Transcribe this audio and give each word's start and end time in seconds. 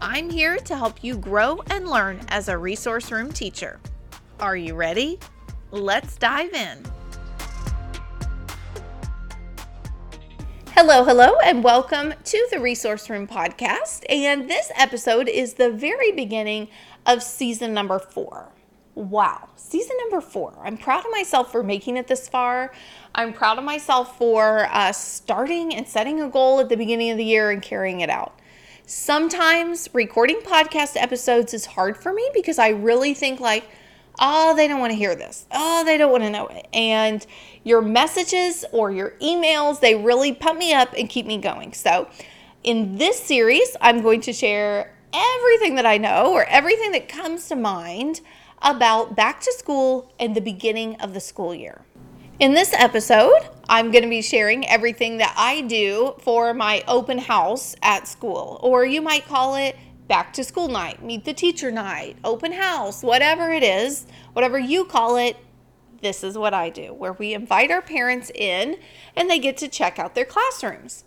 I'm 0.00 0.28
here 0.28 0.58
to 0.58 0.76
help 0.76 1.02
you 1.02 1.16
grow 1.16 1.62
and 1.70 1.88
learn 1.88 2.20
as 2.28 2.48
a 2.48 2.58
resource 2.58 3.10
room 3.10 3.32
teacher. 3.32 3.80
Are 4.38 4.56
you 4.56 4.74
ready? 4.74 5.18
Let's 5.70 6.16
dive 6.16 6.52
in. 6.52 6.84
Hello, 10.72 11.02
hello, 11.02 11.36
and 11.42 11.64
welcome 11.64 12.12
to 12.24 12.48
the 12.50 12.60
Resource 12.60 13.08
Room 13.08 13.26
podcast. 13.26 14.04
And 14.10 14.50
this 14.50 14.70
episode 14.76 15.30
is 15.30 15.54
the 15.54 15.70
very 15.70 16.12
beginning 16.12 16.68
of 17.06 17.22
season 17.22 17.72
number 17.72 17.98
four. 17.98 18.52
Wow, 18.94 19.48
season 19.56 19.96
number 19.98 20.20
four. 20.20 20.58
I'm 20.62 20.76
proud 20.76 21.06
of 21.06 21.10
myself 21.10 21.50
for 21.50 21.62
making 21.62 21.96
it 21.96 22.06
this 22.06 22.28
far. 22.28 22.70
I'm 23.14 23.32
proud 23.32 23.56
of 23.56 23.64
myself 23.64 24.18
for 24.18 24.68
uh, 24.70 24.92
starting 24.92 25.74
and 25.74 25.88
setting 25.88 26.20
a 26.20 26.28
goal 26.28 26.60
at 26.60 26.68
the 26.68 26.76
beginning 26.76 27.10
of 27.10 27.16
the 27.16 27.24
year 27.24 27.50
and 27.50 27.62
carrying 27.62 28.00
it 28.00 28.10
out. 28.10 28.38
Sometimes 28.88 29.88
recording 29.94 30.38
podcast 30.42 30.94
episodes 30.94 31.52
is 31.52 31.66
hard 31.66 31.96
for 31.96 32.12
me 32.12 32.30
because 32.32 32.56
I 32.56 32.68
really 32.68 33.14
think 33.14 33.40
like, 33.40 33.64
oh, 34.20 34.54
they 34.54 34.68
don't 34.68 34.78
want 34.78 34.92
to 34.92 34.96
hear 34.96 35.16
this. 35.16 35.44
Oh, 35.50 35.84
they 35.84 35.98
don't 35.98 36.12
want 36.12 36.22
to 36.22 36.30
know 36.30 36.46
it. 36.46 36.68
And 36.72 37.26
your 37.64 37.82
messages 37.82 38.64
or 38.70 38.92
your 38.92 39.14
emails, 39.20 39.80
they 39.80 39.96
really 39.96 40.32
pump 40.32 40.60
me 40.60 40.72
up 40.72 40.94
and 40.96 41.08
keep 41.08 41.26
me 41.26 41.38
going. 41.38 41.72
So, 41.72 42.08
in 42.62 42.96
this 42.96 43.18
series, 43.18 43.76
I'm 43.80 44.02
going 44.02 44.20
to 44.20 44.32
share 44.32 44.94
everything 45.12 45.74
that 45.74 45.86
I 45.86 45.98
know 45.98 46.32
or 46.32 46.44
everything 46.44 46.92
that 46.92 47.08
comes 47.08 47.48
to 47.48 47.56
mind 47.56 48.20
about 48.62 49.16
back 49.16 49.40
to 49.40 49.52
school 49.54 50.12
and 50.20 50.36
the 50.36 50.40
beginning 50.40 50.94
of 51.00 51.12
the 51.12 51.20
school 51.20 51.52
year. 51.52 51.82
In 52.38 52.52
this 52.52 52.74
episode, 52.74 53.48
I'm 53.66 53.90
going 53.90 54.04
to 54.04 54.10
be 54.10 54.20
sharing 54.20 54.68
everything 54.68 55.16
that 55.16 55.34
I 55.38 55.62
do 55.62 56.16
for 56.20 56.52
my 56.52 56.84
open 56.86 57.16
house 57.16 57.74
at 57.82 58.06
school, 58.06 58.60
or 58.62 58.84
you 58.84 59.00
might 59.00 59.26
call 59.26 59.54
it 59.54 59.74
back 60.06 60.34
to 60.34 60.44
school 60.44 60.68
night, 60.68 61.02
meet 61.02 61.24
the 61.24 61.32
teacher 61.32 61.70
night, 61.70 62.18
open 62.24 62.52
house, 62.52 63.02
whatever 63.02 63.50
it 63.50 63.62
is, 63.62 64.06
whatever 64.34 64.58
you 64.58 64.84
call 64.84 65.16
it. 65.16 65.38
This 66.02 66.22
is 66.22 66.36
what 66.36 66.52
I 66.52 66.68
do, 66.68 66.92
where 66.92 67.14
we 67.14 67.32
invite 67.32 67.70
our 67.70 67.80
parents 67.80 68.30
in 68.34 68.76
and 69.16 69.30
they 69.30 69.38
get 69.38 69.56
to 69.58 69.68
check 69.68 69.98
out 69.98 70.14
their 70.14 70.26
classrooms. 70.26 71.04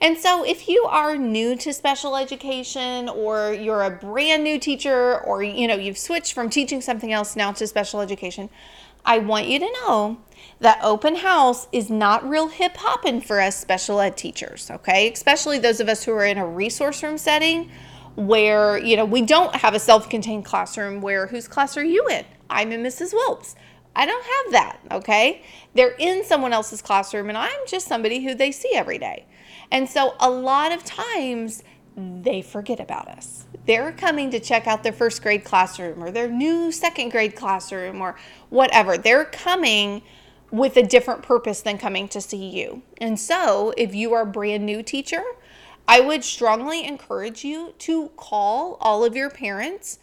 And 0.00 0.16
so, 0.16 0.44
if 0.44 0.68
you 0.68 0.84
are 0.84 1.16
new 1.16 1.56
to 1.56 1.72
special 1.72 2.16
education 2.16 3.08
or 3.08 3.52
you're 3.52 3.82
a 3.82 3.90
brand 3.90 4.44
new 4.44 4.58
teacher 4.58 5.18
or 5.20 5.42
you 5.42 5.66
know 5.66 5.74
you've 5.74 5.98
switched 5.98 6.34
from 6.34 6.48
teaching 6.50 6.80
something 6.80 7.12
else 7.12 7.34
now 7.34 7.50
to 7.52 7.66
special 7.66 8.00
education, 8.00 8.48
I 9.04 9.18
want 9.18 9.46
you 9.46 9.58
to 9.58 9.72
know 9.72 10.18
that 10.60 10.78
open 10.82 11.16
house 11.16 11.68
is 11.72 11.90
not 11.90 12.28
real 12.28 12.48
hip 12.48 12.76
hopping 12.76 13.20
for 13.20 13.40
us 13.40 13.56
special 13.56 14.00
ed 14.00 14.16
teachers, 14.16 14.70
okay? 14.70 15.12
Especially 15.12 15.58
those 15.58 15.80
of 15.80 15.88
us 15.88 16.04
who 16.04 16.12
are 16.12 16.24
in 16.24 16.38
a 16.38 16.46
resource 16.46 17.02
room 17.02 17.18
setting 17.18 17.70
where, 18.16 18.78
you 18.78 18.96
know, 18.96 19.04
we 19.04 19.22
don't 19.22 19.54
have 19.56 19.74
a 19.74 19.78
self 19.78 20.08
contained 20.08 20.44
classroom 20.44 21.00
where 21.00 21.28
whose 21.28 21.46
class 21.46 21.76
are 21.76 21.84
you 21.84 22.06
in? 22.08 22.24
I'm 22.50 22.72
in 22.72 22.82
Mrs. 22.82 23.12
Wilp's. 23.12 23.54
I 23.94 24.06
don't 24.06 24.24
have 24.24 24.52
that, 24.52 24.78
okay? 24.92 25.42
They're 25.74 25.94
in 25.98 26.24
someone 26.24 26.52
else's 26.52 26.82
classroom 26.82 27.28
and 27.28 27.38
I'm 27.38 27.66
just 27.66 27.86
somebody 27.86 28.24
who 28.24 28.34
they 28.34 28.52
see 28.52 28.70
every 28.74 28.98
day. 28.98 29.26
And 29.70 29.88
so 29.88 30.14
a 30.20 30.30
lot 30.30 30.72
of 30.72 30.84
times 30.84 31.62
they 31.98 32.42
forget 32.42 32.80
about 32.80 33.08
us. 33.08 33.44
They're 33.66 33.92
coming 33.92 34.30
to 34.30 34.40
check 34.40 34.66
out 34.66 34.82
their 34.82 34.92
first 34.92 35.22
grade 35.22 35.44
classroom 35.44 36.02
or 36.02 36.10
their 36.10 36.28
new 36.28 36.72
second 36.72 37.10
grade 37.10 37.34
classroom 37.34 38.00
or 38.00 38.16
whatever. 38.50 38.96
They're 38.96 39.24
coming 39.24 40.02
with 40.50 40.76
a 40.76 40.82
different 40.82 41.22
purpose 41.22 41.60
than 41.60 41.76
coming 41.76 42.08
to 42.08 42.20
see 42.20 42.48
you. 42.48 42.82
And 42.98 43.18
so, 43.18 43.74
if 43.76 43.94
you 43.94 44.14
are 44.14 44.22
a 44.22 44.26
brand 44.26 44.64
new 44.64 44.82
teacher, 44.82 45.22
I 45.86 46.00
would 46.00 46.24
strongly 46.24 46.84
encourage 46.84 47.44
you 47.44 47.74
to 47.78 48.10
call 48.16 48.78
all 48.80 49.04
of 49.04 49.16
your 49.16 49.30
parents 49.30 49.98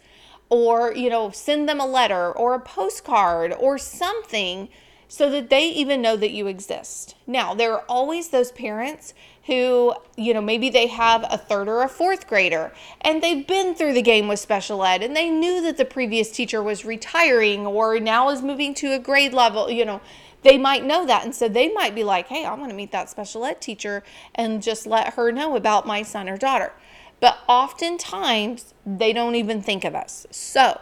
or, 0.48 0.94
you 0.94 1.10
know, 1.10 1.30
send 1.30 1.68
them 1.68 1.80
a 1.80 1.86
letter 1.86 2.30
or 2.30 2.54
a 2.54 2.60
postcard 2.60 3.52
or 3.58 3.78
something 3.78 4.68
so 5.08 5.30
that 5.30 5.50
they 5.50 5.68
even 5.68 6.02
know 6.02 6.16
that 6.16 6.32
you 6.32 6.46
exist. 6.46 7.14
Now, 7.26 7.54
there 7.54 7.72
are 7.72 7.84
always 7.88 8.28
those 8.28 8.52
parents 8.52 9.14
who, 9.46 9.94
you 10.16 10.34
know, 10.34 10.40
maybe 10.40 10.68
they 10.70 10.88
have 10.88 11.24
a 11.30 11.38
third 11.38 11.68
or 11.68 11.82
a 11.82 11.88
fourth 11.88 12.26
grader 12.26 12.72
and 13.00 13.22
they've 13.22 13.46
been 13.46 13.74
through 13.74 13.92
the 13.92 14.02
game 14.02 14.26
with 14.26 14.40
special 14.40 14.84
ed 14.84 15.02
and 15.02 15.14
they 15.14 15.30
knew 15.30 15.62
that 15.62 15.76
the 15.76 15.84
previous 15.84 16.30
teacher 16.30 16.62
was 16.62 16.84
retiring 16.84 17.64
or 17.64 18.00
now 18.00 18.28
is 18.30 18.42
moving 18.42 18.74
to 18.74 18.92
a 18.92 18.98
grade 18.98 19.32
level, 19.32 19.70
you 19.70 19.84
know, 19.84 20.00
they 20.42 20.58
might 20.58 20.84
know 20.84 21.06
that. 21.06 21.24
And 21.24 21.34
so 21.34 21.48
they 21.48 21.72
might 21.72 21.94
be 21.94 22.04
like, 22.04 22.28
hey, 22.28 22.44
I 22.44 22.54
want 22.54 22.70
to 22.70 22.76
meet 22.76 22.92
that 22.92 23.08
special 23.08 23.44
ed 23.44 23.60
teacher 23.60 24.02
and 24.34 24.62
just 24.62 24.86
let 24.86 25.14
her 25.14 25.30
know 25.30 25.56
about 25.56 25.86
my 25.86 26.02
son 26.02 26.28
or 26.28 26.36
daughter. 26.36 26.72
But 27.20 27.38
oftentimes 27.48 28.74
they 28.84 29.12
don't 29.12 29.36
even 29.36 29.62
think 29.62 29.84
of 29.84 29.94
us. 29.94 30.26
So, 30.30 30.80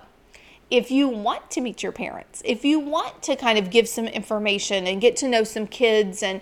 if 0.71 0.91
you 0.91 1.09
want 1.09 1.51
to 1.53 1.61
meet 1.61 1.83
your 1.83 1.93
parents, 1.93 2.43
if 2.45 2.65
you 2.65 2.81
want 2.81 3.23
to 3.23 3.37
kind 3.37 3.59
of 3.59 3.71
give 3.71 3.89
some 3.89 4.07
information 4.07 4.87
and 4.87 5.01
get 5.01 5.15
to 5.19 5.29
know 5.29 5.45
some 5.45 5.67
kids 5.67 6.23
and 6.23 6.41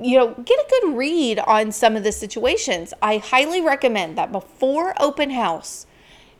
you 0.00 0.18
know, 0.18 0.34
get 0.34 0.58
a 0.58 0.66
good 0.68 0.96
read 0.96 1.38
on 1.40 1.72
some 1.72 1.96
of 1.96 2.02
the 2.02 2.12
situations. 2.12 2.92
I 3.00 3.18
highly 3.18 3.60
recommend 3.60 4.18
that 4.18 4.32
before 4.32 4.94
open 5.00 5.30
house, 5.30 5.86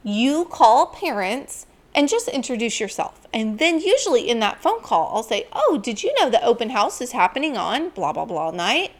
you 0.02 0.46
call 0.46 0.86
parents 0.86 1.66
and 1.94 2.08
just 2.08 2.28
introduce 2.28 2.80
yourself. 2.80 3.26
And 3.32 3.58
then 3.58 3.80
usually 3.80 4.28
in 4.28 4.40
that 4.40 4.60
phone 4.60 4.80
call, 4.80 5.14
I'll 5.14 5.22
say, 5.22 5.46
"Oh, 5.52 5.78
did 5.80 6.02
you 6.02 6.12
know 6.18 6.28
the 6.28 6.44
open 6.44 6.70
house 6.70 7.00
is 7.00 7.12
happening 7.12 7.56
on 7.56 7.90
blah 7.90 8.12
blah 8.12 8.24
blah 8.24 8.50
night?" 8.50 8.92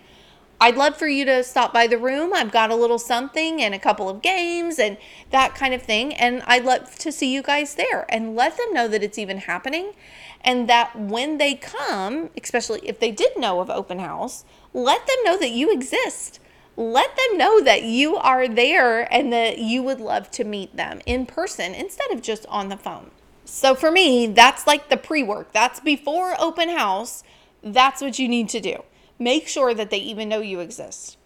I'd 0.64 0.78
love 0.78 0.96
for 0.96 1.06
you 1.06 1.26
to 1.26 1.44
stop 1.44 1.74
by 1.74 1.86
the 1.86 1.98
room. 1.98 2.32
I've 2.32 2.50
got 2.50 2.70
a 2.70 2.74
little 2.74 2.98
something 2.98 3.60
and 3.60 3.74
a 3.74 3.78
couple 3.78 4.08
of 4.08 4.22
games 4.22 4.78
and 4.78 4.96
that 5.30 5.54
kind 5.54 5.74
of 5.74 5.82
thing. 5.82 6.14
And 6.14 6.42
I'd 6.46 6.64
love 6.64 6.96
to 7.00 7.12
see 7.12 7.30
you 7.34 7.42
guys 7.42 7.74
there 7.74 8.06
and 8.08 8.34
let 8.34 8.56
them 8.56 8.72
know 8.72 8.88
that 8.88 9.02
it's 9.02 9.18
even 9.18 9.36
happening. 9.40 9.92
And 10.40 10.66
that 10.70 10.98
when 10.98 11.36
they 11.36 11.54
come, 11.54 12.30
especially 12.42 12.80
if 12.82 12.98
they 12.98 13.10
did 13.10 13.36
know 13.36 13.60
of 13.60 13.68
open 13.68 13.98
house, 13.98 14.46
let 14.72 15.06
them 15.06 15.16
know 15.22 15.36
that 15.36 15.50
you 15.50 15.70
exist. 15.70 16.40
Let 16.78 17.14
them 17.14 17.36
know 17.36 17.60
that 17.60 17.82
you 17.82 18.16
are 18.16 18.48
there 18.48 19.02
and 19.12 19.30
that 19.34 19.58
you 19.58 19.82
would 19.82 20.00
love 20.00 20.30
to 20.30 20.44
meet 20.44 20.76
them 20.76 21.02
in 21.04 21.26
person 21.26 21.74
instead 21.74 22.10
of 22.10 22.22
just 22.22 22.46
on 22.46 22.70
the 22.70 22.78
phone. 22.78 23.10
So 23.44 23.74
for 23.74 23.90
me, 23.90 24.28
that's 24.28 24.66
like 24.66 24.88
the 24.88 24.96
pre 24.96 25.22
work. 25.22 25.52
That's 25.52 25.80
before 25.80 26.40
open 26.40 26.70
house. 26.70 27.22
That's 27.62 28.00
what 28.00 28.18
you 28.18 28.28
need 28.28 28.48
to 28.48 28.60
do 28.60 28.82
make 29.18 29.48
sure 29.48 29.74
that 29.74 29.90
they 29.90 29.98
even 29.98 30.28
know 30.28 30.40
you 30.40 30.60
exist. 30.60 31.16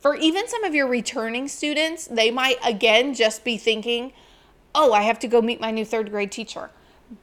For 0.00 0.14
even 0.14 0.48
some 0.48 0.64
of 0.64 0.74
your 0.74 0.86
returning 0.86 1.48
students, 1.48 2.06
they 2.06 2.30
might 2.30 2.58
again 2.64 3.14
just 3.14 3.44
be 3.44 3.56
thinking, 3.56 4.12
oh, 4.74 4.92
I 4.92 5.02
have 5.02 5.18
to 5.20 5.28
go 5.28 5.42
meet 5.42 5.60
my 5.60 5.70
new 5.70 5.84
third 5.84 6.10
grade 6.10 6.30
teacher. 6.30 6.70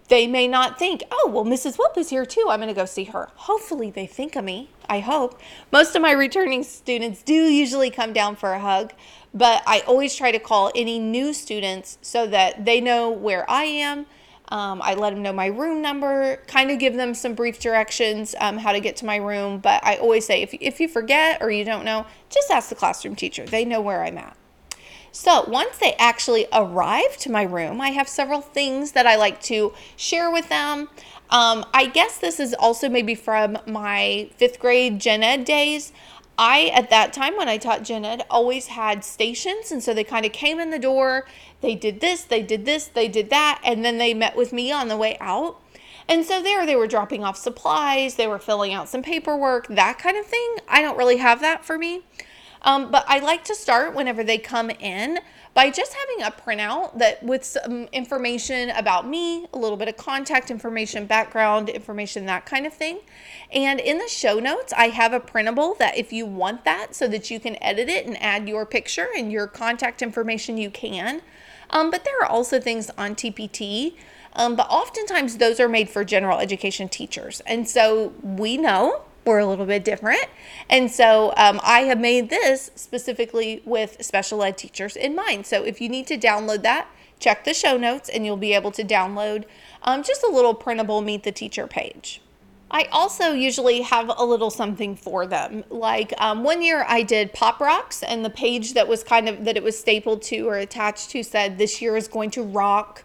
They 0.08 0.28
may 0.28 0.48
not 0.48 0.80
think, 0.80 1.04
oh, 1.12 1.30
well, 1.34 1.44
Mrs. 1.46 1.78
Wilp 1.78 1.98
is 1.98 2.10
here 2.10 2.26
too. 2.26 2.48
I'm 2.50 2.60
going 2.60 2.70
to 2.70 2.74
go 2.74 2.86
see 2.86 3.06
her. 3.06 3.30
Hopefully, 3.36 3.92
they 3.92 4.08
think 4.08 4.36
of 4.36 4.44
me. 4.44 4.70
I 4.88 5.00
hope. 5.00 5.40
Most 5.72 5.96
of 5.96 6.02
my 6.02 6.12
returning 6.12 6.64
students 6.64 7.22
do 7.22 7.34
usually 7.34 7.90
come 7.90 8.14
down 8.14 8.36
for 8.36 8.54
a 8.54 8.60
hug, 8.60 8.94
but 9.34 9.62
I 9.66 9.82
always 9.82 10.16
try 10.16 10.32
to 10.32 10.40
call 10.40 10.72
any 10.76 11.00
new 11.00 11.34
students 11.34 11.98
so 12.02 12.28
that 12.28 12.66
they 12.66 12.80
know 12.80 13.10
where 13.10 13.50
I 13.50 13.64
am 13.64 14.06
um, 14.54 14.84
I 14.84 14.94
let 14.94 15.16
them 15.16 15.24
know 15.24 15.34
my 15.34 15.48
room 15.48 15.82
number, 15.82 16.38
kind 16.46 16.70
of 16.70 16.78
give 16.78 16.94
them 16.94 17.16
some 17.16 17.34
brief 17.34 17.60
directions 17.60 18.36
um, 18.40 18.60
how 18.60 18.72
to 18.72 18.80
get 18.80 18.96
to 18.98 19.06
my 19.06 19.16
room. 19.16 19.58
But 19.58 19.84
I 19.84 19.96
always 19.96 20.28
say 20.28 20.44
if, 20.44 20.54
if 20.54 20.80
you 20.80 20.88
forget 20.88 21.42
or 21.42 21.50
you 21.50 21.66
don't 21.66 21.84
know, 21.84 22.06
just 22.30 22.52
ask 22.52 22.70
the 22.70 22.76
classroom 22.76 23.16
teacher. 23.16 23.48
They 23.48 23.66
know 23.66 23.82
where 23.82 24.04
I'm 24.04 24.20
at. 24.20 24.38
So 25.12 25.46
once 25.48 25.80
they 25.80 25.94
actually 25.94 26.46
arrive 26.54 27.18
to 27.18 27.32
my 27.32 27.42
room, 27.42 27.82
I 27.82 27.90
have 27.90 28.08
several 28.08 28.42
things 28.42 28.92
that 28.92 29.08
I 29.08 29.16
like 29.16 29.42
to 29.44 29.74
share 29.96 30.30
with 30.30 30.50
them. 30.50 30.88
Um, 31.32 31.66
I 31.74 31.88
guess 31.88 32.20
this 32.20 32.40
is 32.40 32.54
also 32.54 32.90
maybe 32.90 33.16
from 33.16 33.58
my 33.66 34.30
fifth 34.38 34.60
grade 34.60 35.00
gen 35.00 35.24
ed 35.24 35.46
days. 35.46 35.94
I, 36.38 36.72
at 36.74 36.90
that 36.90 37.14
time 37.14 37.38
when 37.38 37.48
I 37.48 37.58
taught 37.58 37.84
gen 37.84 38.06
ed, 38.06 38.26
always 38.30 38.68
had 38.68 39.04
stations. 39.04 39.72
And 39.72 39.84
so 39.84 39.94
they 39.94 40.04
kind 40.04 40.26
of 40.26 40.32
came 40.32 40.60
in 40.60 40.72
the 40.72 40.80
door, 40.80 41.28
they 41.62 41.76
did 41.76 42.00
this, 42.00 42.24
they 42.24 42.42
did 42.42 42.66
this, 42.66 42.88
they 42.88 43.08
did 43.08 43.30
that, 43.30 43.62
and 43.64 43.86
then 43.86 43.98
they 43.98 44.14
met 44.14 44.36
with 44.36 44.52
me 44.52 44.72
on 44.72 44.88
the 44.88 44.98
way 44.98 45.18
out. 45.20 45.60
And 46.08 46.26
so 46.26 46.42
there 46.42 46.66
they 46.66 46.76
were 46.76 46.88
dropping 46.88 47.24
off 47.24 47.38
supplies, 47.38 48.16
they 48.16 48.28
were 48.28 48.40
filling 48.40 48.74
out 48.74 48.90
some 48.90 49.02
paperwork, 49.02 49.68
that 49.68 50.00
kind 50.00 50.18
of 50.18 50.26
thing. 50.26 50.58
I 50.68 50.82
don't 50.82 50.98
really 50.98 51.18
have 51.18 51.40
that 51.42 51.64
for 51.64 51.78
me. 51.78 52.02
Um, 52.64 52.92
but 52.92 53.06
I 53.08 53.20
like 53.20 53.44
to 53.46 53.56
start 53.56 53.94
whenever 53.94 54.24
they 54.24 54.38
come 54.38 54.70
in 54.70 55.20
by 55.54 55.70
just 55.70 55.94
having 55.94 56.26
a 56.26 56.32
printout 56.32 56.98
that 56.98 57.22
with 57.22 57.44
some 57.44 57.84
information 57.92 58.72
about 58.72 59.08
me, 59.08 59.46
a 59.54 59.58
little 59.58 59.78
bit 59.78 59.88
of 59.88 59.98
contact 59.98 60.50
information, 60.50 61.06
background 61.06 61.70
information, 61.70 62.26
that 62.26 62.46
kind 62.46 62.66
of 62.66 62.74
thing. 62.74 63.00
And 63.52 63.80
in 63.80 64.00
the 64.00 64.08
show 64.08 64.40
notes, 64.40 64.74
I 64.74 64.88
have 64.88 65.14
a 65.14 65.20
printable 65.20 65.76
that 65.76 65.98
if 65.98 66.12
you 66.12 66.26
want 66.26 66.66
that 66.66 66.96
so 66.96 67.08
that 67.10 67.30
you 67.30 67.40
can 67.40 67.62
edit 67.62 67.88
it 67.88 68.08
and 68.08 68.22
add 68.22 68.50
your 68.50 68.66
picture 68.66 69.08
and 69.16 69.32
your 69.32 69.46
contact 69.46 70.02
information, 70.02 70.58
you 70.58 70.72
can. 70.72 71.22
Um, 71.70 71.92
but 71.92 72.04
there 72.04 72.20
are 72.22 72.28
also 72.28 72.60
things 72.60 72.90
on 72.98 73.16
TPT. 73.16 73.94
Um, 74.36 74.56
but 74.56 74.68
oftentimes 74.70 75.38
those 75.38 75.60
are 75.60 75.70
made 75.70 75.90
for 75.90 76.04
general 76.04 76.40
education 76.40 76.90
teachers. 76.90 77.42
And 77.42 77.70
so 77.70 78.14
we 78.24 78.58
know 78.58 79.04
we're 79.26 79.40
a 79.40 79.46
little 79.46 79.66
bit 79.66 79.84
different. 79.84 80.26
And 80.70 80.92
so 80.92 81.34
um, 81.38 81.60
I 81.64 81.82
have 81.82 82.00
made 82.00 82.30
this 82.30 82.72
specifically 82.76 83.62
with 83.66 84.04
special 84.04 84.44
ed 84.44 84.58
teachers 84.58 84.96
in 84.96 85.16
mind. 85.16 85.46
So 85.46 85.64
if 85.64 85.82
you 85.82 85.90
need 85.90 86.08
to 86.08 86.18
download 86.18 86.64
that, 86.64 86.88
check 87.20 87.44
the 87.44 87.54
show 87.54 87.78
notes 87.78 88.10
and 88.10 88.26
you'll 88.26 88.38
be 88.38 88.54
able 88.54 88.72
to 88.72 88.84
download 88.84 89.46
um, 89.84 90.04
just 90.04 90.24
a 90.24 90.32
little 90.32 90.54
printable 90.54 91.02
Meet 91.02 91.24
the 91.24 91.32
Teacher 91.32 91.68
page. 91.68 92.22
I 92.74 92.88
also 92.92 93.34
usually 93.34 93.82
have 93.82 94.12
a 94.18 94.26
little 94.26 94.50
something 94.50 94.96
for 94.96 95.28
them. 95.28 95.64
Like 95.70 96.12
um, 96.18 96.44
one 96.44 96.64
year 96.64 96.84
I 96.88 97.04
did 97.04 97.32
Pop 97.32 97.60
Rocks, 97.60 98.02
and 98.02 98.26
the 98.26 98.32
page 98.32 98.74
that 98.74 98.88
was 98.88 99.04
kind 99.04 99.30
of 99.30 99.46
that 99.46 99.56
it 99.56 99.62
was 99.62 99.78
stapled 99.78 100.24
to 100.24 100.50
or 100.50 100.56
attached 100.56 101.12
to 101.12 101.22
said, 101.22 101.60
This 101.60 101.84
year 101.84 101.96
is 101.96 102.08
going 102.08 102.32
to 102.32 102.42
rock 102.42 103.04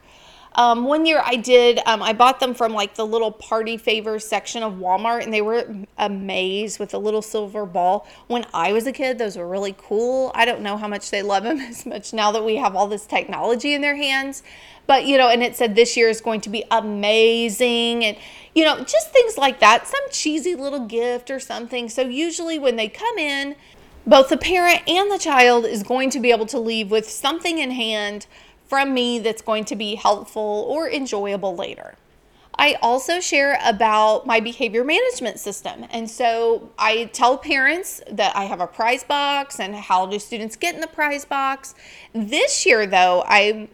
um, 0.59 0.87
one 0.87 1.07
year 1.07 1.23
I 1.25 1.37
did, 1.37 1.79
um, 1.87 2.03
I 2.03 2.13
bought 2.13 2.41
them 2.41 2.53
from 2.53 2.73
like 2.73 2.97
the 2.97 3.07
little 3.07 3.31
party 3.31 3.77
favors 3.77 4.27
section 4.27 4.65
of 4.65 4.73
Walmart 4.73 5.23
and 5.23 5.33
they 5.33 5.41
were 5.41 5.65
amazed 5.97 6.81
with 6.81 6.93
a 6.95 6.99
little 6.99 7.23
silver 7.23 7.65
ball. 7.65 8.09
When 8.27 8.45
I 8.53 8.73
was 8.73 8.85
a 8.89 8.91
kid, 8.91 9.19
those 9.19 9.37
were 9.37 9.47
really 9.47 9.77
cool. 9.79 10.33
I 10.35 10.45
don't 10.45 10.63
know 10.63 10.77
how 10.77 10.89
much 10.89 11.13
they 11.13 11.23
love 11.23 11.45
them 11.45 11.61
as 11.61 11.87
much 11.87 12.13
now 12.13 12.33
that 12.33 12.45
we 12.45 12.57
have 12.57 12.75
all 12.75 12.89
this 12.89 13.07
technology 13.07 13.73
in 13.73 13.83
their 13.83 13.95
hands. 13.95 14.43
But, 14.89 15.07
you 15.07 15.17
know, 15.17 15.29
and 15.29 15.45
it 15.45 15.55
said 15.55 15.77
this 15.77 15.97
year 15.97 16.09
is 16.09 16.21
going 16.21 16.41
to 16.41 16.51
be 16.51 16.65
amazing. 16.73 18.05
And, 18.05 18.17
you 18.53 18.65
know, 18.65 18.79
just 18.83 19.13
things 19.13 19.39
like 19.39 19.61
that, 19.61 19.87
some 19.87 20.01
cheesy 20.11 20.57
little 20.57 20.87
gift 20.87 21.31
or 21.31 21.39
something. 21.39 21.89
So 21.89 22.03
usually 22.03 22.59
when 22.59 22.75
they 22.75 22.89
come 22.89 23.17
in, 23.17 23.55
both 24.09 24.31
the 24.31 24.39
parent 24.39 24.81
and 24.89 25.09
the 25.13 25.19
child 25.19 25.67
is 25.67 25.83
going 25.83 26.11
to 26.11 26.19
be 26.19 26.33
able 26.33 26.47
to 26.47 26.59
leave 26.59 26.91
with 26.91 27.09
something 27.09 27.59
in 27.59 27.71
hand 27.71 28.27
from 28.69 28.95
me 28.95 29.19
that's 29.19 29.43
going 29.43 29.65
to 29.65 29.77
be 29.77 29.97
helpful 29.97 30.67
or 30.69 30.89
enjoyable 30.89 31.57
later. 31.57 31.95
I 32.61 32.75
also 32.83 33.21
share 33.21 33.59
about 33.65 34.27
my 34.27 34.41
behavior 34.41 34.83
management 34.83 35.39
system. 35.39 35.87
And 35.91 36.11
so 36.11 36.71
I 36.77 37.05
tell 37.13 37.39
parents 37.39 38.03
that 38.11 38.35
I 38.35 38.45
have 38.45 38.61
a 38.61 38.67
prize 38.67 39.05
box 39.05 39.61
and 39.61 39.77
how 39.77 40.07
do 40.07 40.19
students 40.19 40.57
get 40.57 40.75
in 40.75 40.81
the 40.81 40.89
prize 40.89 41.25
box. 41.25 41.77
This 42.13 42.67
year, 42.67 42.85
though, 42.85 43.23
I'm 43.29 43.69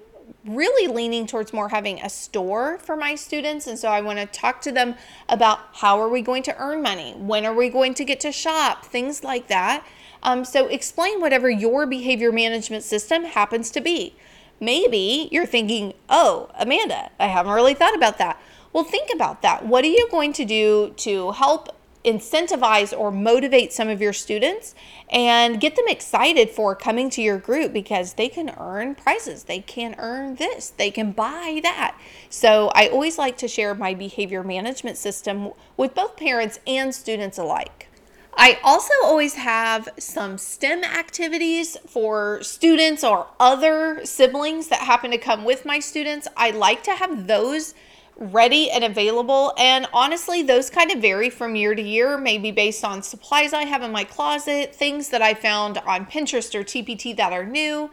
really 0.47 0.93
leaning 0.93 1.27
towards 1.27 1.55
more 1.55 1.71
having 1.71 1.99
a 2.01 2.11
store 2.11 2.77
for 2.79 2.97
my 2.97 3.15
students 3.15 3.67
and 3.67 3.79
so 3.79 3.89
I 3.89 4.03
want 4.03 4.19
to 4.19 4.27
talk 4.27 4.61
to 4.63 4.73
them 4.73 4.95
about 5.31 5.61
how 5.73 5.99
are 6.01 6.09
we 6.09 6.21
going 6.21 6.43
to 6.45 6.57
earn 6.59 6.83
money 6.83 7.15
when 7.17 7.47
are 7.47 7.55
we 7.55 7.71
going 7.71 7.95
to 7.95 8.05
get 8.05 8.21
to 8.21 8.33
shop 8.33 8.85
things 8.85 9.25
like 9.25 9.49
that 9.49 9.87
um, 10.23 10.45
so 10.45 10.67
explain 10.67 11.21
whatever 11.23 11.49
your 11.49 11.87
behavior 11.87 12.31
management 12.31 12.83
system 12.83 13.25
happens 13.25 13.71
to 13.71 13.81
be 13.81 14.15
Maybe 14.61 15.29
you're 15.31 15.47
thinking, 15.47 15.95
oh, 16.09 16.51
Amanda, 16.59 17.11
I 17.19 17.27
haven't 17.27 17.53
really 17.53 17.75
thought 17.75 17.95
about 17.95 18.19
that. 18.19 18.41
Well, 18.73 18.85
think 18.85 19.11
about 19.15 19.43
that. 19.43 19.67
What 19.67 19.85
are 19.85 19.89
you 19.89 20.09
going 20.11 20.33
to 20.35 20.45
do 20.45 20.95
to 20.99 21.33
help 21.33 21.75
incentivize 22.05 22.97
or 22.97 23.11
motivate 23.11 23.73
some 23.73 23.89
of 23.89 24.01
your 24.01 24.13
students 24.13 24.75
and 25.11 25.61
get 25.61 25.75
them 25.75 25.87
excited 25.89 26.51
for 26.51 26.75
coming 26.75 27.09
to 27.11 27.23
your 27.23 27.39
group 27.39 27.73
because 27.73 28.15
they 28.15 28.29
can 28.29 28.51
earn 28.59 28.95
prizes. 28.95 29.45
They 29.45 29.61
can 29.61 29.95
earn 29.99 30.37
this, 30.37 30.71
they 30.71 30.91
can 30.91 31.13
buy 31.13 31.61
that. 31.63 31.99
So, 32.29 32.71
I 32.75 32.89
always 32.89 33.19
like 33.19 33.39
to 33.39 33.49
share 33.49 33.75
my 33.75 33.95
behavior 33.95 34.43
management 34.43 34.99
system 34.99 35.53
with 35.77 35.95
both 35.95 36.17
parents 36.17 36.61
and 36.67 36.95
students 36.95 37.39
alike. 37.39 37.89
I 38.37 38.59
also 38.65 38.93
always 39.05 39.35
have 39.35 39.89
some 39.99 40.39
STEM 40.39 40.83
activities 40.83 41.77
for 41.87 42.43
students 42.43 43.05
or 43.05 43.29
other 43.39 44.05
siblings 44.05 44.69
that 44.69 44.81
happen 44.81 45.13
to 45.13 45.19
come 45.19 45.45
with 45.45 45.65
my 45.65 45.79
students. 45.79 46.27
I 46.37 46.51
like 46.51 46.83
to 46.85 46.93
have 46.93 47.27
those 47.27 47.75
ready 48.17 48.71
and 48.71 48.85
available. 48.85 49.53
And 49.59 49.87
honestly, 49.93 50.43
those 50.43 50.71
kind 50.71 50.91
of 50.91 51.01
vary 51.01 51.31
from 51.31 51.57
year 51.57 51.75
to 51.75 51.83
year, 51.83 52.19
maybe 52.19 52.51
based 52.51 52.85
on 52.85 53.03
supplies 53.03 53.53
I 53.53 53.65
have 53.65 53.83
in 53.83 53.93
my 53.93 54.05
closet, 54.05 54.75
things 54.75 55.09
that 55.11 55.23
I 55.23 55.35
found 55.35 55.79
on 55.79 56.07
Pinterest 56.07 56.55
or 56.55 56.65
TPT 56.65 57.17
that 57.17 57.33
are 57.33 57.45
new. 57.45 57.91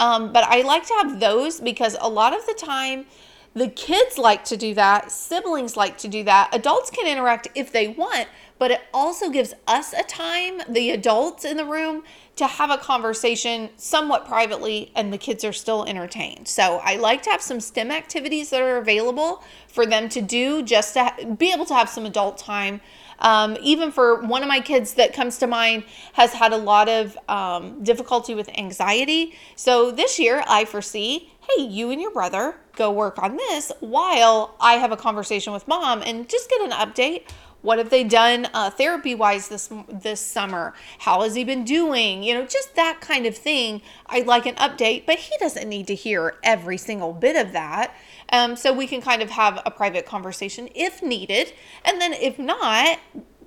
Um, 0.00 0.32
but 0.32 0.44
I 0.44 0.62
like 0.62 0.86
to 0.86 0.94
have 0.94 1.20
those 1.20 1.60
because 1.60 1.96
a 2.00 2.08
lot 2.08 2.36
of 2.36 2.44
the 2.46 2.54
time, 2.54 3.06
the 3.54 3.68
kids 3.68 4.18
like 4.18 4.44
to 4.46 4.56
do 4.56 4.74
that, 4.74 5.12
siblings 5.12 5.76
like 5.76 5.96
to 5.98 6.08
do 6.08 6.24
that, 6.24 6.50
adults 6.52 6.90
can 6.90 7.06
interact 7.06 7.48
if 7.54 7.70
they 7.70 7.88
want, 7.88 8.28
but 8.64 8.70
it 8.70 8.80
also 8.94 9.28
gives 9.28 9.52
us 9.66 9.92
a 9.92 10.02
time, 10.04 10.62
the 10.66 10.88
adults 10.88 11.44
in 11.44 11.58
the 11.58 11.66
room, 11.66 12.02
to 12.34 12.46
have 12.46 12.70
a 12.70 12.78
conversation 12.78 13.68
somewhat 13.76 14.24
privately 14.24 14.90
and 14.94 15.12
the 15.12 15.18
kids 15.18 15.44
are 15.44 15.52
still 15.52 15.84
entertained. 15.84 16.48
So 16.48 16.80
I 16.82 16.96
like 16.96 17.22
to 17.24 17.30
have 17.30 17.42
some 17.42 17.60
STEM 17.60 17.90
activities 17.90 18.48
that 18.48 18.62
are 18.62 18.78
available 18.78 19.44
for 19.68 19.84
them 19.84 20.08
to 20.08 20.22
do 20.22 20.62
just 20.62 20.94
to 20.94 21.36
be 21.38 21.52
able 21.52 21.66
to 21.66 21.74
have 21.74 21.90
some 21.90 22.06
adult 22.06 22.38
time. 22.38 22.80
Um, 23.18 23.58
even 23.60 23.92
for 23.92 24.22
one 24.22 24.42
of 24.42 24.48
my 24.48 24.60
kids 24.60 24.94
that 24.94 25.12
comes 25.12 25.36
to 25.40 25.46
mind 25.46 25.84
has 26.14 26.32
had 26.32 26.54
a 26.54 26.56
lot 26.56 26.88
of 26.88 27.18
um, 27.28 27.84
difficulty 27.84 28.34
with 28.34 28.48
anxiety. 28.56 29.34
So 29.56 29.90
this 29.90 30.18
year 30.18 30.42
I 30.48 30.64
foresee 30.64 31.30
hey, 31.54 31.64
you 31.64 31.90
and 31.90 32.00
your 32.00 32.10
brother 32.10 32.56
go 32.74 32.90
work 32.90 33.22
on 33.22 33.36
this 33.36 33.70
while 33.80 34.54
I 34.58 34.74
have 34.74 34.92
a 34.92 34.96
conversation 34.96 35.52
with 35.52 35.68
mom 35.68 36.00
and 36.00 36.26
just 36.26 36.48
get 36.48 36.62
an 36.62 36.70
update 36.70 37.24
what 37.64 37.78
have 37.78 37.88
they 37.88 38.04
done 38.04 38.46
uh, 38.52 38.68
therapy 38.68 39.14
wise 39.14 39.48
this 39.48 39.70
this 39.88 40.20
summer? 40.20 40.74
How 40.98 41.22
has 41.22 41.34
he 41.34 41.44
been 41.44 41.64
doing? 41.64 42.22
You 42.22 42.34
know, 42.34 42.44
just 42.44 42.74
that 42.76 43.00
kind 43.00 43.24
of 43.24 43.34
thing. 43.34 43.80
I'd 44.06 44.26
like 44.26 44.44
an 44.44 44.54
update, 44.56 45.06
but 45.06 45.16
he 45.16 45.34
doesn't 45.40 45.66
need 45.66 45.86
to 45.86 45.94
hear 45.94 46.36
every 46.42 46.76
single 46.76 47.14
bit 47.14 47.36
of 47.36 47.52
that. 47.52 47.94
Um, 48.28 48.54
so 48.54 48.70
we 48.70 48.86
can 48.86 49.00
kind 49.00 49.22
of 49.22 49.30
have 49.30 49.62
a 49.64 49.70
private 49.70 50.04
conversation 50.04 50.68
if 50.74 51.02
needed, 51.02 51.54
and 51.86 52.00
then 52.00 52.12
if 52.12 52.38
not, 52.38 52.98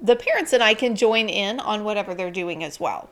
the 0.01 0.15
parents 0.15 0.51
and 0.51 0.63
I 0.63 0.73
can 0.73 0.95
join 0.95 1.29
in 1.29 1.59
on 1.59 1.83
whatever 1.83 2.15
they're 2.15 2.31
doing 2.31 2.63
as 2.63 2.79
well. 2.79 3.11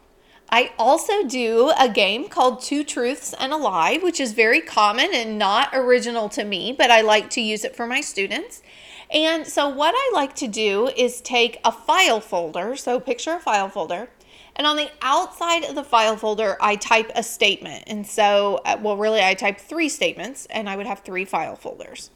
I 0.49 0.73
also 0.77 1.23
do 1.23 1.71
a 1.79 1.89
game 1.89 2.29
called 2.29 2.61
Two 2.61 2.83
Truths 2.83 3.33
and 3.39 3.51
a 3.51 3.57
Lie, 3.57 3.99
which 4.01 4.19
is 4.19 4.33
very 4.33 4.61
common 4.61 5.09
and 5.13 5.39
not 5.39 5.69
original 5.73 6.29
to 6.29 6.43
me, 6.43 6.71
but 6.71 6.91
I 6.91 7.01
like 7.01 7.29
to 7.31 7.41
use 7.41 7.63
it 7.63 7.75
for 7.75 7.87
my 7.87 8.01
students. 8.01 8.61
And 9.09 9.45
so 9.45 9.69
what 9.69 9.93
I 9.95 10.11
like 10.13 10.35
to 10.35 10.47
do 10.47 10.87
is 10.95 11.21
take 11.21 11.59
a 11.63 11.71
file 11.71 12.19
folder, 12.19 12.75
so 12.75 12.99
picture 12.99 13.35
a 13.35 13.39
file 13.39 13.69
folder, 13.69 14.09
and 14.55 14.65
on 14.65 14.77
the 14.77 14.89
outside 15.01 15.63
of 15.63 15.75
the 15.75 15.83
file 15.83 16.15
folder, 16.15 16.57
I 16.61 16.75
type 16.77 17.11
a 17.13 17.23
statement. 17.23 17.83
And 17.87 18.07
so, 18.07 18.61
uh, 18.65 18.77
well, 18.81 18.97
really, 18.97 19.21
I 19.21 19.33
type 19.33 19.59
three 19.59 19.89
statements, 19.89 20.47
and 20.49 20.69
I 20.69 20.77
would 20.77 20.87
have 20.87 20.99
three 20.99 21.25
file 21.25 21.55
folders. 21.55 22.09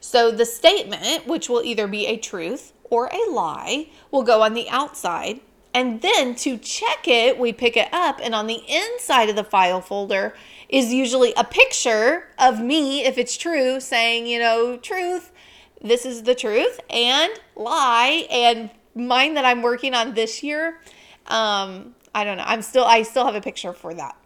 So 0.00 0.30
the 0.30 0.46
statement, 0.46 1.26
which 1.26 1.48
will 1.48 1.62
either 1.62 1.86
be 1.86 2.06
a 2.06 2.16
truth 2.16 2.72
or 2.84 3.06
a 3.06 3.30
lie, 3.30 3.88
will 4.10 4.22
go 4.22 4.42
on 4.42 4.54
the 4.54 4.68
outside. 4.68 5.40
And 5.74 6.02
then 6.02 6.34
to 6.36 6.58
check 6.58 7.08
it, 7.08 7.38
we 7.38 7.52
pick 7.52 7.76
it 7.76 7.88
up, 7.92 8.20
and 8.22 8.34
on 8.34 8.46
the 8.46 8.62
inside 8.68 9.28
of 9.30 9.36
the 9.36 9.44
file 9.44 9.80
folder 9.80 10.34
is 10.68 10.92
usually 10.92 11.32
a 11.34 11.44
picture 11.44 12.28
of 12.38 12.60
me, 12.60 13.04
if 13.04 13.18
it's 13.18 13.36
true, 13.36 13.80
saying, 13.80 14.26
you 14.26 14.38
know, 14.38 14.76
truth, 14.76 15.31
this 15.82 16.06
is 16.06 16.22
the 16.22 16.34
truth 16.34 16.80
and 16.88 17.32
lie 17.56 18.26
and 18.30 18.70
mine 18.94 19.34
that 19.34 19.44
I'm 19.44 19.62
working 19.62 19.94
on 19.94 20.14
this 20.14 20.42
year. 20.42 20.78
Um, 21.26 21.94
I 22.14 22.24
don't 22.24 22.36
know. 22.36 22.44
I'm 22.46 22.62
still 22.62 22.84
I 22.84 23.02
still 23.02 23.24
have 23.24 23.34
a 23.34 23.40
picture 23.40 23.72
for 23.72 23.92
that. 23.94 24.16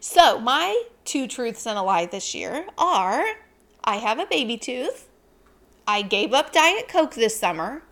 So 0.00 0.38
my 0.40 0.82
two 1.04 1.26
truths 1.26 1.66
and 1.66 1.78
a 1.78 1.82
lie 1.82 2.06
this 2.06 2.34
year 2.34 2.66
are 2.76 3.24
I 3.82 3.96
have 3.96 4.18
a 4.18 4.26
baby 4.26 4.56
tooth. 4.56 5.08
I 5.86 6.02
gave 6.02 6.32
up 6.32 6.52
Diet 6.52 6.88
Coke 6.88 7.14
this 7.14 7.38
summer. 7.38 7.82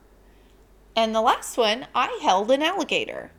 And 0.95 1.15
the 1.15 1.21
last 1.21 1.57
one, 1.57 1.87
I 1.95 2.19
held 2.23 2.51
an 2.51 2.63
alligator. 2.63 3.33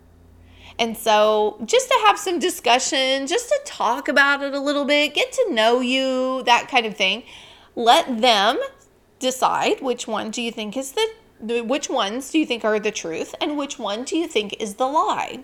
And 0.80 0.98
so, 0.98 1.60
just 1.66 1.88
to 1.88 1.96
have 2.08 2.18
some 2.18 2.40
discussion, 2.40 3.28
just 3.28 3.50
to 3.50 3.60
talk 3.64 4.08
about 4.08 4.42
it 4.42 4.56
a 4.56 4.60
little 4.60 4.86
bit, 4.86 5.14
get 5.14 5.32
to 5.34 5.54
know 5.54 5.80
you, 5.80 6.42
that 6.46 6.68
kind 6.68 6.88
of 6.88 6.96
thing. 6.96 7.24
Let 7.76 8.22
them 8.22 8.60
decide 9.24 9.80
which 9.80 10.06
one 10.06 10.30
do 10.32 10.42
you 10.42 10.52
think 10.52 10.76
is 10.76 10.92
the 10.92 11.62
which 11.62 11.90
ones 11.90 12.30
do 12.30 12.38
you 12.40 12.46
think 12.46 12.64
are 12.66 12.80
the 12.80 12.92
truth 12.92 13.34
and 13.42 13.58
which 13.58 13.80
one 13.80 14.04
do 14.04 14.18
you 14.18 14.28
think 14.28 14.62
is 14.62 14.76
the 14.76 14.86
lie. 14.86 15.40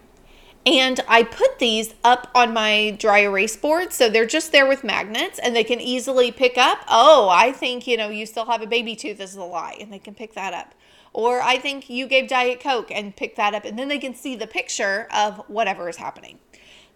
And 0.65 0.99
I 1.07 1.23
put 1.23 1.59
these 1.59 1.95
up 2.03 2.29
on 2.35 2.53
my 2.53 2.91
dry 2.99 3.19
erase 3.19 3.55
board. 3.55 3.93
So 3.93 4.09
they're 4.09 4.25
just 4.25 4.51
there 4.51 4.67
with 4.67 4.83
magnets 4.83 5.39
and 5.39 5.55
they 5.55 5.63
can 5.63 5.79
easily 5.79 6.31
pick 6.31 6.57
up, 6.57 6.79
oh, 6.89 7.29
I 7.29 7.53
think, 7.53 7.87
you 7.87 7.95
know, 7.95 8.09
you 8.09 8.25
still 8.25 8.45
have 8.45 8.61
a 8.61 8.67
baby 8.67 8.95
tooth 8.95 9.21
is 9.21 9.33
the 9.33 9.45
lie. 9.45 9.77
And 9.79 9.91
they 9.91 9.99
can 9.99 10.13
pick 10.13 10.33
that 10.35 10.53
up. 10.53 10.75
Or 11.13 11.41
I 11.41 11.57
think 11.57 11.89
you 11.89 12.05
gave 12.05 12.27
Diet 12.27 12.59
Coke 12.59 12.91
and 12.91 13.15
pick 13.15 13.37
that 13.37 13.55
up. 13.55 13.63
And 13.63 13.79
then 13.79 13.87
they 13.87 13.99
can 13.99 14.13
see 14.13 14.35
the 14.35 14.47
picture 14.47 15.07
of 15.13 15.37
whatever 15.47 15.87
is 15.87 15.95
happening. 15.95 16.39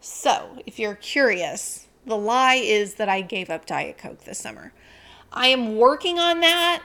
So 0.02 0.62
if 0.66 0.78
you're 0.78 0.96
curious, 0.96 1.88
The 2.06 2.18
lie 2.18 2.56
is 2.56 2.96
that 2.96 3.08
I 3.08 3.22
gave 3.22 3.50
up 3.50 3.66
Diet 3.66 3.98
Coke 3.98 4.26
this 4.26 4.40
summer. 4.40 4.74
I 5.34 5.48
am 5.48 5.78
working 5.78 6.20
on 6.20 6.42
that, 6.42 6.84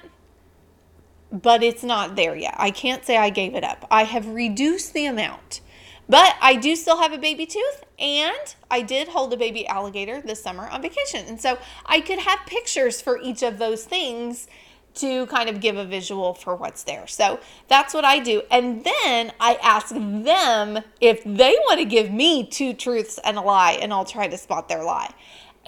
but 1.30 1.62
it's 1.62 1.82
not 1.82 2.16
there 2.16 2.34
yet. 2.34 2.54
I 2.56 2.70
can't 2.70 3.04
say 3.04 3.16
I 3.16 3.30
gave 3.30 3.54
it 3.54 3.62
up. 3.62 3.86
I 3.90 4.04
have 4.04 4.26
reduced 4.26 4.94
the 4.94 5.06
amount. 5.06 5.60
But 6.08 6.36
I 6.40 6.56
do 6.56 6.74
still 6.74 6.98
have 6.98 7.12
a 7.12 7.18
baby 7.18 7.44
tooth, 7.44 7.84
and 7.98 8.54
I 8.70 8.80
did 8.80 9.08
hold 9.08 9.34
a 9.34 9.36
baby 9.36 9.66
alligator 9.66 10.22
this 10.22 10.42
summer 10.42 10.66
on 10.68 10.80
vacation. 10.80 11.26
And 11.26 11.38
so 11.38 11.58
I 11.84 12.00
could 12.00 12.20
have 12.20 12.38
pictures 12.46 13.02
for 13.02 13.20
each 13.20 13.42
of 13.42 13.58
those 13.58 13.84
things 13.84 14.48
to 14.94 15.26
kind 15.26 15.50
of 15.50 15.60
give 15.60 15.76
a 15.76 15.84
visual 15.84 16.32
for 16.32 16.56
what's 16.56 16.82
there. 16.84 17.06
So 17.06 17.38
that's 17.68 17.92
what 17.92 18.06
I 18.06 18.20
do. 18.20 18.42
And 18.50 18.84
then 18.84 19.32
I 19.38 19.58
ask 19.62 19.88
them 19.94 20.82
if 21.00 21.22
they 21.24 21.54
want 21.66 21.78
to 21.78 21.84
give 21.84 22.10
me 22.10 22.46
two 22.46 22.72
truths 22.72 23.20
and 23.22 23.36
a 23.36 23.42
lie, 23.42 23.72
and 23.72 23.92
I'll 23.92 24.06
try 24.06 24.28
to 24.28 24.38
spot 24.38 24.68
their 24.68 24.82
lie. 24.82 25.12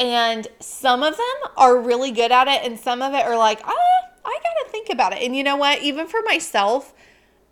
And 0.00 0.48
some 0.60 1.02
of 1.02 1.16
them 1.18 1.52
are 1.58 1.78
really 1.78 2.10
good 2.10 2.32
at 2.32 2.48
it, 2.48 2.62
and 2.64 2.80
some 2.80 3.02
of 3.02 3.12
it 3.12 3.24
are 3.26 3.36
like, 3.36 3.60
ah, 3.64 3.74
I 4.24 4.40
got 4.42 4.64
to 4.64 4.72
think 4.72 4.88
about 4.90 5.12
it. 5.12 5.22
And 5.22 5.36
you 5.36 5.44
know 5.44 5.56
what? 5.56 5.82
Even 5.82 6.06
for 6.06 6.20
myself, 6.24 6.94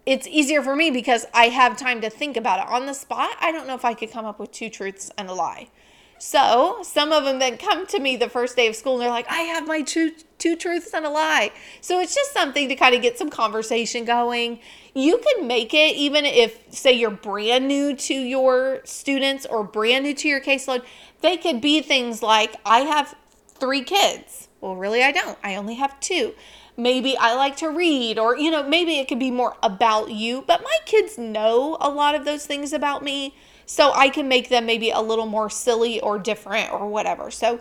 it's 0.06 0.26
easier 0.26 0.62
for 0.62 0.74
me 0.74 0.90
because 0.90 1.26
I 1.34 1.48
have 1.48 1.76
time 1.76 2.00
to 2.00 2.08
think 2.08 2.38
about 2.38 2.60
it. 2.60 2.72
On 2.72 2.86
the 2.86 2.94
spot, 2.94 3.30
I 3.40 3.52
don't 3.52 3.66
know 3.66 3.74
if 3.74 3.84
I 3.84 3.92
could 3.92 4.10
come 4.10 4.24
up 4.24 4.40
with 4.40 4.50
two 4.50 4.70
truths 4.70 5.10
and 5.18 5.28
a 5.28 5.34
lie. 5.34 5.68
So 6.18 6.80
some 6.82 7.12
of 7.12 7.24
them 7.24 7.38
then 7.38 7.56
come 7.56 7.86
to 7.88 8.00
me 8.00 8.16
the 8.16 8.28
first 8.28 8.56
day 8.56 8.66
of 8.66 8.76
school 8.76 8.94
and 8.94 9.02
they're 9.02 9.10
like, 9.10 9.30
I 9.30 9.40
have 9.42 9.66
my 9.66 9.82
two, 9.82 10.12
two 10.38 10.56
truths 10.56 10.92
and 10.92 11.06
a 11.06 11.10
lie. 11.10 11.52
So 11.80 12.00
it's 12.00 12.14
just 12.14 12.32
something 12.32 12.68
to 12.68 12.74
kind 12.74 12.94
of 12.94 13.02
get 13.02 13.18
some 13.18 13.30
conversation 13.30 14.04
going. 14.04 14.60
You 14.94 15.18
can 15.18 15.46
make 15.46 15.74
it 15.74 15.96
even 15.96 16.24
if, 16.24 16.60
say, 16.70 16.92
you're 16.92 17.10
brand 17.10 17.68
new 17.68 17.94
to 17.94 18.14
your 18.14 18.80
students 18.84 19.46
or 19.46 19.62
brand 19.62 20.04
new 20.04 20.14
to 20.14 20.28
your 20.28 20.40
caseload. 20.40 20.84
They 21.20 21.36
could 21.36 21.60
be 21.60 21.80
things 21.82 22.22
like, 22.22 22.56
I 22.64 22.80
have 22.80 23.14
three 23.46 23.82
kids. 23.82 24.48
Well, 24.60 24.76
really, 24.76 25.02
I 25.02 25.12
don't. 25.12 25.38
I 25.42 25.54
only 25.54 25.74
have 25.74 25.98
two 26.00 26.34
maybe 26.78 27.18
I 27.18 27.34
like 27.34 27.56
to 27.56 27.68
read, 27.68 28.18
or, 28.18 28.36
you 28.36 28.50
know, 28.50 28.62
maybe 28.62 28.98
it 28.98 29.08
could 29.08 29.18
be 29.18 29.32
more 29.32 29.56
about 29.62 30.12
you. 30.12 30.44
But 30.46 30.62
my 30.62 30.78
kids 30.86 31.18
know 31.18 31.76
a 31.80 31.90
lot 31.90 32.14
of 32.14 32.24
those 32.24 32.46
things 32.46 32.72
about 32.72 33.02
me. 33.02 33.34
So 33.68 33.92
I 33.92 34.08
can 34.08 34.28
make 34.28 34.48
them 34.48 34.64
maybe 34.64 34.90
a 34.90 35.00
little 35.00 35.26
more 35.26 35.50
silly 35.50 36.00
or 36.00 36.18
different 36.18 36.72
or 36.72 36.88
whatever. 36.88 37.30
So 37.30 37.60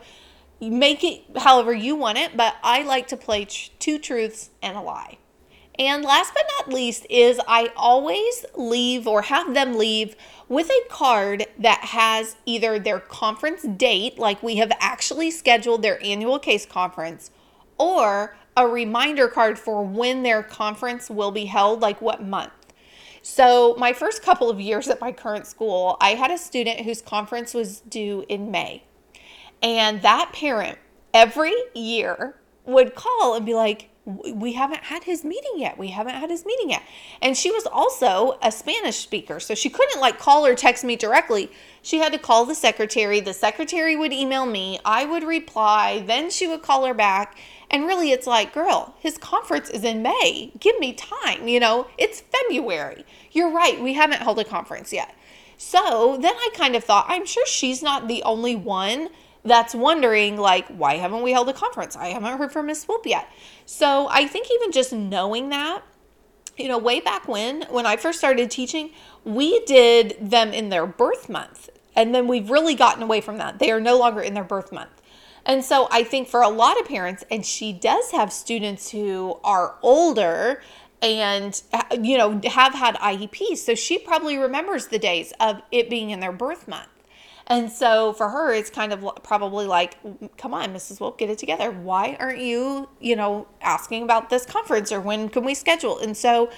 make 0.61 1.03
it 1.03 1.21
however 1.35 1.73
you 1.73 1.97
want 1.97 2.17
it. 2.17 2.37
But 2.37 2.55
I 2.63 2.81
like 2.83 3.09
to 3.09 3.17
play 3.17 3.45
two 3.45 3.99
truths 3.99 4.49
and 4.61 4.77
a 4.77 4.81
lie. 4.81 5.17
And 5.77 6.05
last 6.05 6.33
but 6.33 6.45
not 6.57 6.73
least 6.73 7.05
is 7.09 7.41
I 7.45 7.73
always 7.75 8.45
leave 8.55 9.05
or 9.05 9.23
have 9.23 9.53
them 9.53 9.77
leave 9.77 10.15
with 10.47 10.69
a 10.69 10.89
card 10.89 11.45
that 11.59 11.81
has 11.81 12.37
either 12.45 12.79
their 12.79 13.01
conference 13.01 13.63
date, 13.63 14.17
like 14.17 14.41
we 14.41 14.55
have 14.55 14.71
actually 14.79 15.29
scheduled 15.29 15.81
their 15.81 16.01
annual 16.01 16.39
case 16.39 16.65
conference, 16.65 17.31
or 17.77 18.37
a 18.55 18.65
reminder 18.65 19.27
card 19.27 19.59
for 19.59 19.83
when 19.83 20.23
their 20.23 20.41
conference 20.41 21.09
will 21.09 21.31
be 21.31 21.45
held, 21.45 21.81
like 21.81 22.01
what 22.01 22.23
month. 22.23 22.53
So, 23.29 23.75
my 23.77 23.91
first 23.91 24.23
couple 24.23 24.49
of 24.49 24.57
years 24.61 24.87
at 24.87 25.01
my 25.01 25.11
current 25.11 25.45
school, 25.45 25.97
I 25.99 26.11
had 26.11 26.31
a 26.31 26.37
student 26.37 26.79
whose 26.79 27.01
conference 27.01 27.53
was 27.53 27.81
due 27.81 28.23
in 28.29 28.51
May. 28.51 28.85
And 29.61 30.01
that 30.01 30.31
parent 30.31 30.77
every 31.13 31.53
year 31.75 32.37
would 32.63 32.95
call 32.95 33.35
and 33.35 33.45
be 33.45 33.53
like, 33.53 33.89
we 34.05 34.53
haven't 34.53 34.85
had 34.85 35.03
his 35.03 35.25
meeting 35.25 35.55
yet. 35.57 35.77
We 35.77 35.89
haven't 35.89 36.15
had 36.15 36.29
his 36.29 36.45
meeting 36.45 36.69
yet. 36.69 36.83
And 37.21 37.35
she 37.35 37.51
was 37.51 37.65
also 37.65 38.39
a 38.41 38.49
Spanish 38.49 38.95
speaker. 38.95 39.41
So 39.41 39.53
she 39.53 39.69
couldn't 39.69 39.99
like 39.99 40.17
call 40.17 40.45
or 40.45 40.55
text 40.55 40.85
me 40.85 40.95
directly. 40.95 41.51
She 41.81 41.97
had 41.97 42.13
to 42.13 42.17
call 42.17 42.45
the 42.45 42.55
secretary. 42.55 43.19
The 43.19 43.33
secretary 43.33 43.97
would 43.97 44.13
email 44.13 44.45
me. 44.45 44.79
I 44.85 45.03
would 45.03 45.25
reply. 45.25 46.01
Then 46.07 46.29
she 46.29 46.47
would 46.47 46.61
call 46.61 46.85
her 46.85 46.93
back. 46.93 47.37
And 47.69 47.85
really, 47.85 48.11
it's 48.11 48.27
like, 48.27 48.53
girl, 48.53 48.95
his 48.99 49.17
conference 49.17 49.69
is 49.69 49.83
in 49.83 50.01
May. 50.01 50.53
Give 50.59 50.79
me 50.79 50.93
time. 50.93 51.47
You 51.47 51.59
know, 51.59 51.87
it's 51.97 52.21
February. 52.21 53.05
You're 53.31 53.51
right. 53.51 53.81
We 53.81 53.93
haven't 53.93 54.21
held 54.21 54.39
a 54.39 54.45
conference 54.45 54.93
yet. 54.93 55.13
So 55.57 56.17
then 56.21 56.33
I 56.33 56.49
kind 56.53 56.75
of 56.75 56.83
thought, 56.83 57.05
I'm 57.09 57.25
sure 57.25 57.45
she's 57.45 57.83
not 57.83 58.07
the 58.07 58.23
only 58.23 58.55
one 58.55 59.09
that's 59.43 59.73
wondering, 59.73 60.37
like, 60.37 60.67
why 60.67 60.95
haven't 60.95 61.23
we 61.23 61.31
held 61.31 61.49
a 61.49 61.53
conference? 61.53 61.95
I 61.95 62.07
haven't 62.07 62.37
heard 62.37 62.51
from 62.51 62.67
Miss 62.67 62.81
Swoop 62.81 63.05
yet. 63.05 63.29
So 63.65 64.07
I 64.09 64.27
think 64.27 64.47
even 64.53 64.71
just 64.71 64.93
knowing 64.93 65.49
that, 65.49 65.83
you 66.57 66.67
know, 66.67 66.77
way 66.77 66.99
back 66.99 67.27
when, 67.27 67.63
when 67.69 67.85
I 67.85 67.97
first 67.97 68.19
started 68.19 68.51
teaching, 68.51 68.91
we 69.23 69.63
did 69.65 70.17
them 70.21 70.53
in 70.53 70.69
their 70.69 70.85
birth 70.85 71.29
month. 71.29 71.69
And 71.95 72.13
then 72.13 72.27
we've 72.27 72.49
really 72.49 72.75
gotten 72.75 73.03
away 73.03 73.21
from 73.21 73.37
that. 73.37 73.59
They 73.59 73.71
are 73.71 73.79
no 73.79 73.97
longer 73.97 74.21
in 74.21 74.33
their 74.33 74.43
birth 74.43 74.71
month. 74.71 74.96
And 75.47 75.63
so 75.63 75.87
I 75.89 76.03
think 76.03 76.27
for 76.27 76.41
a 76.41 76.49
lot 76.49 76.79
of 76.79 76.87
parents, 76.87 77.23
and 77.31 77.43
she 77.45 77.71
does 77.71 78.11
have 78.11 78.33
students 78.33 78.91
who 78.91 79.39
are 79.43 79.75
older 79.81 80.61
and 81.01 81.61
uh, 81.73 81.83
you 82.01 82.17
know 82.17 82.41
have 82.49 82.73
had 82.73 82.95
IEPs, 82.95 83.57
so 83.59 83.73
she 83.73 83.97
probably 83.97 84.37
remembers 84.37 84.87
the 84.87 84.99
days 84.99 85.31
of 85.39 85.61
it 85.71 85.89
being 85.89 86.09
in 86.09 86.19
their 86.19 86.33
birth 86.33 86.67
month. 86.67 86.89
And 87.49 87.71
so 87.71 88.11
for 88.11 88.27
her, 88.27 88.53
it's 88.53 88.69
kind 88.69 88.91
of 88.91 89.07
probably 89.23 89.65
like, 89.65 89.95
come 90.37 90.53
on, 90.53 90.73
Mrs. 90.73 90.99
Wolf, 90.99 91.17
get 91.17 91.29
it 91.29 91.37
together. 91.37 91.71
Why 91.71 92.17
aren't 92.19 92.39
you, 92.39 92.89
you 92.99 93.15
know, 93.15 93.47
asking 93.61 94.03
about 94.03 94.29
this 94.29 94.45
conference 94.45 94.91
or 94.91 94.99
when 94.99 95.29
can 95.29 95.45
we 95.45 95.53
schedule? 95.53 95.97
And 95.97 96.17
so 96.17 96.51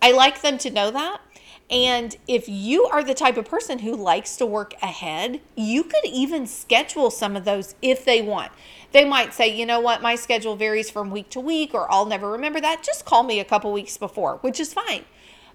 I 0.00 0.12
like 0.12 0.42
them 0.42 0.56
to 0.58 0.70
know 0.70 0.92
that. 0.92 1.20
And 1.68 2.16
if 2.28 2.48
you 2.48 2.84
are 2.84 3.02
the 3.02 3.14
type 3.14 3.36
of 3.36 3.46
person 3.46 3.80
who 3.80 3.96
likes 3.96 4.36
to 4.36 4.46
work 4.46 4.74
ahead, 4.80 5.40
you 5.56 5.82
could 5.82 6.04
even 6.04 6.46
schedule 6.46 7.10
some 7.10 7.34
of 7.34 7.44
those 7.44 7.74
if 7.82 8.04
they 8.04 8.22
want. 8.22 8.52
They 8.92 9.04
might 9.04 9.34
say, 9.34 9.48
you 9.48 9.66
know 9.66 9.80
what, 9.80 10.00
my 10.00 10.14
schedule 10.14 10.54
varies 10.54 10.90
from 10.90 11.10
week 11.10 11.28
to 11.30 11.40
week, 11.40 11.74
or 11.74 11.90
I'll 11.92 12.06
never 12.06 12.30
remember 12.30 12.60
that. 12.60 12.84
Just 12.84 13.04
call 13.04 13.24
me 13.24 13.40
a 13.40 13.44
couple 13.44 13.72
weeks 13.72 13.96
before, 13.96 14.36
which 14.42 14.60
is 14.60 14.72
fine. 14.72 15.04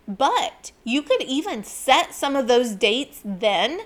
But 0.06 0.74
you 0.84 1.01
could 1.01 1.22
even 1.22 1.63
set 1.63 2.13
some 2.13 2.36
of 2.36 2.48
those 2.48 2.72
dates 2.72 3.22
then 3.24 3.82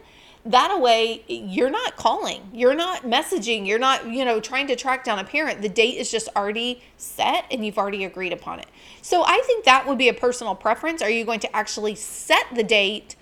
that 0.46 0.80
way 0.80 1.24
you're 1.28 1.72
not 1.72 1.96
calling. 1.96 2.50
You're 2.54 2.76
not 2.76 3.04
messaging. 3.04 3.66
You're 3.66 3.80
not 3.80 4.08
you 4.08 4.24
know 4.24 4.40
trying 4.40 4.68
to 4.68 4.76
track 4.76 5.04
down 5.04 5.20
a 5.20 5.24
parent. 5.24 5.62
The 5.62 5.70
date 5.70 5.98
is 5.98 6.12
just 6.12 6.30
already 6.36 6.84
set 6.98 7.46
and 7.52 7.66
you've 7.66 7.78
already 7.78 8.04
agreed 8.06 8.34
upon 8.34 8.60
it. 8.60 8.68
So 9.02 9.24
i 9.26 9.42
think 9.46 9.66
that 9.66 9.88
would 9.88 9.98
be 9.98 10.10
a 10.10 10.14
personal 10.14 10.56
preference. 10.56 11.02
Are 11.02 11.10
you 11.10 11.26
going 11.26 11.40
to 11.42 11.56
actually 11.56 11.96
set 11.96 12.46
the 12.54 12.64
date 12.64 13.16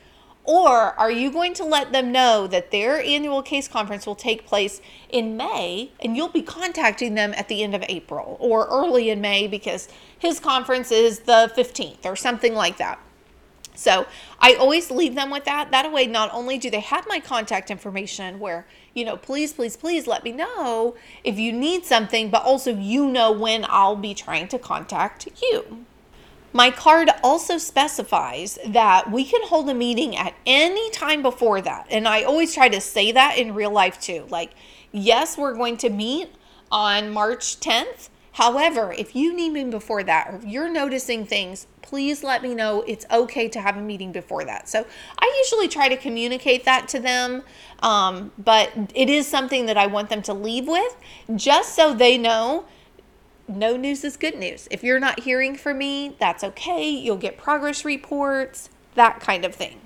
or 0.45 0.99
are 0.99 1.11
you 1.11 1.31
going 1.31 1.53
to 1.53 1.63
let 1.63 1.93
them 1.93 2.11
know 2.11 2.47
that 2.47 2.71
their 2.71 3.01
annual 3.01 3.41
case 3.41 3.67
conference 3.67 4.05
will 4.05 4.15
take 4.15 4.45
place 4.45 4.81
in 5.09 5.37
May 5.37 5.91
and 6.01 6.17
you'll 6.17 6.27
be 6.27 6.41
contacting 6.41 7.15
them 7.15 7.33
at 7.37 7.47
the 7.47 7.63
end 7.63 7.73
of 7.73 7.83
April 7.87 8.35
or 8.41 8.67
early 8.67 9.09
in 9.09 9.21
May 9.21 9.47
because 9.47 9.87
his 10.19 10.41
conference 10.41 10.91
is 10.91 11.19
the 11.19 11.51
15th 11.55 12.05
or 12.05 12.17
something 12.17 12.53
like 12.53 12.77
that? 12.77 12.99
So 13.75 14.07
I 14.39 14.53
always 14.55 14.91
leave 14.91 15.15
them 15.15 15.29
with 15.29 15.45
that. 15.45 15.71
That 15.71 15.91
way, 15.91 16.05
not 16.07 16.33
only 16.33 16.57
do 16.57 16.69
they 16.69 16.79
have 16.79 17.07
my 17.07 17.19
contact 17.19 17.71
information 17.71 18.39
where, 18.39 18.65
you 18.93 19.05
know, 19.05 19.17
please, 19.17 19.53
please, 19.53 19.75
please 19.75 20.07
let 20.07 20.23
me 20.23 20.31
know 20.31 20.95
if 21.23 21.39
you 21.39 21.51
need 21.51 21.85
something, 21.85 22.29
but 22.29 22.43
also 22.43 22.73
you 22.75 23.07
know 23.07 23.31
when 23.31 23.65
I'll 23.67 23.95
be 23.95 24.13
trying 24.13 24.47
to 24.49 24.59
contact 24.59 25.27
you. 25.41 25.85
My 26.55 26.69
card 26.69 27.09
also 27.23 27.57
specifies 27.57 28.59
that 28.63 29.11
we 29.11 29.25
can 29.25 29.41
hold 29.47 29.67
a 29.69 29.73
meeting 29.73 30.15
at 30.15 30.35
any 30.45 30.91
time 30.91 31.23
before 31.23 31.61
that. 31.61 31.87
And 31.89 32.07
I 32.07 32.21
always 32.21 32.53
try 32.53 32.69
to 32.69 32.79
say 32.79 33.11
that 33.11 33.39
in 33.39 33.55
real 33.55 33.71
life 33.71 33.99
too. 33.99 34.27
Like, 34.29 34.51
yes, 34.91 35.35
we're 35.35 35.55
going 35.55 35.77
to 35.77 35.89
meet 35.89 36.29
on 36.71 37.09
March 37.09 37.59
10th. 37.59 38.09
However, 38.33 38.93
if 38.97 39.15
you 39.15 39.33
need 39.33 39.51
me 39.51 39.63
before 39.65 40.03
that, 40.03 40.27
or 40.29 40.35
if 40.37 40.45
you're 40.45 40.69
noticing 40.69 41.25
things 41.25 41.67
please 41.93 42.23
let 42.23 42.41
me 42.41 42.55
know 42.55 42.83
it's 42.87 43.05
okay 43.11 43.47
to 43.47 43.61
have 43.61 43.77
a 43.77 43.81
meeting 43.81 44.11
before 44.11 44.43
that. 44.45 44.67
So 44.67 44.83
I 45.19 45.43
usually 45.45 45.67
try 45.67 45.89
to 45.89 45.95
communicate 45.95 46.65
that 46.65 46.87
to 46.87 46.99
them, 46.99 47.43
um, 47.83 48.31
but 48.39 48.71
it 48.95 49.09
is 49.09 49.27
something 49.27 49.67
that 49.67 49.77
I 49.77 49.85
want 49.85 50.09
them 50.09 50.23
to 50.23 50.33
leave 50.33 50.67
with 50.67 50.95
just 51.35 51.75
so 51.75 51.93
they 51.93 52.17
know 52.17 52.65
no 53.47 53.77
news 53.77 54.03
is 54.03 54.17
good 54.17 54.39
news. 54.39 54.67
If 54.71 54.83
you're 54.83 54.99
not 54.99 55.19
hearing 55.19 55.55
from 55.55 55.77
me, 55.77 56.15
that's 56.19 56.43
okay. 56.43 56.89
You'll 56.89 57.17
get 57.17 57.37
progress 57.37 57.85
reports, 57.85 58.71
that 58.95 59.19
kind 59.19 59.45
of 59.45 59.53
thing. 59.53 59.79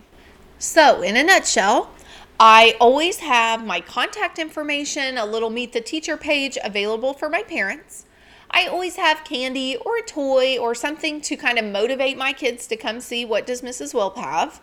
So, 0.58 1.02
in 1.02 1.18
a 1.18 1.24
nutshell, 1.24 1.92
I 2.40 2.78
always 2.80 3.18
have 3.18 3.66
my 3.66 3.82
contact 3.82 4.40
information, 4.40 5.18
a 5.18 5.26
little 5.26 5.50
meet 5.50 5.74
the 5.74 5.82
teacher 5.82 6.16
page 6.16 6.58
available 6.64 7.14
for 7.14 7.30
my 7.30 7.44
parents. 7.44 8.06
I 8.50 8.68
always 8.68 8.96
have 8.96 9.24
candy 9.24 9.76
or 9.78 9.98
a 9.98 10.02
toy 10.02 10.58
or 10.58 10.74
something 10.74 11.22
to 11.22 11.36
kind 11.36 11.60
of 11.60 11.66
motivate 11.66 12.18
my 12.18 12.34
kids 12.34 12.68
to 12.68 12.78
come 12.78 13.00
see 13.00 13.26
what 13.26 13.46
does 13.46 13.62
Mrs. 13.62 13.94
Wilp 13.94 14.18
have. 14.18 14.62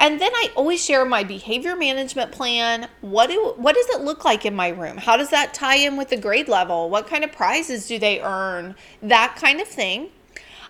And 0.00 0.20
then 0.20 0.32
I 0.32 0.50
always 0.54 0.84
share 0.84 1.04
my 1.04 1.24
behavior 1.24 1.74
management 1.74 2.30
plan. 2.30 2.88
What 3.00 3.28
do 3.30 3.54
what 3.56 3.74
does 3.74 3.88
it 3.88 4.02
look 4.02 4.24
like 4.24 4.46
in 4.46 4.54
my 4.54 4.68
room? 4.68 4.96
How 4.96 5.16
does 5.16 5.30
that 5.30 5.52
tie 5.52 5.76
in 5.76 5.96
with 5.96 6.10
the 6.10 6.16
grade 6.16 6.48
level? 6.48 6.88
What 6.88 7.08
kind 7.08 7.24
of 7.24 7.32
prizes 7.32 7.88
do 7.88 7.98
they 7.98 8.20
earn? 8.20 8.76
That 9.02 9.36
kind 9.36 9.60
of 9.60 9.66
thing. 9.66 10.10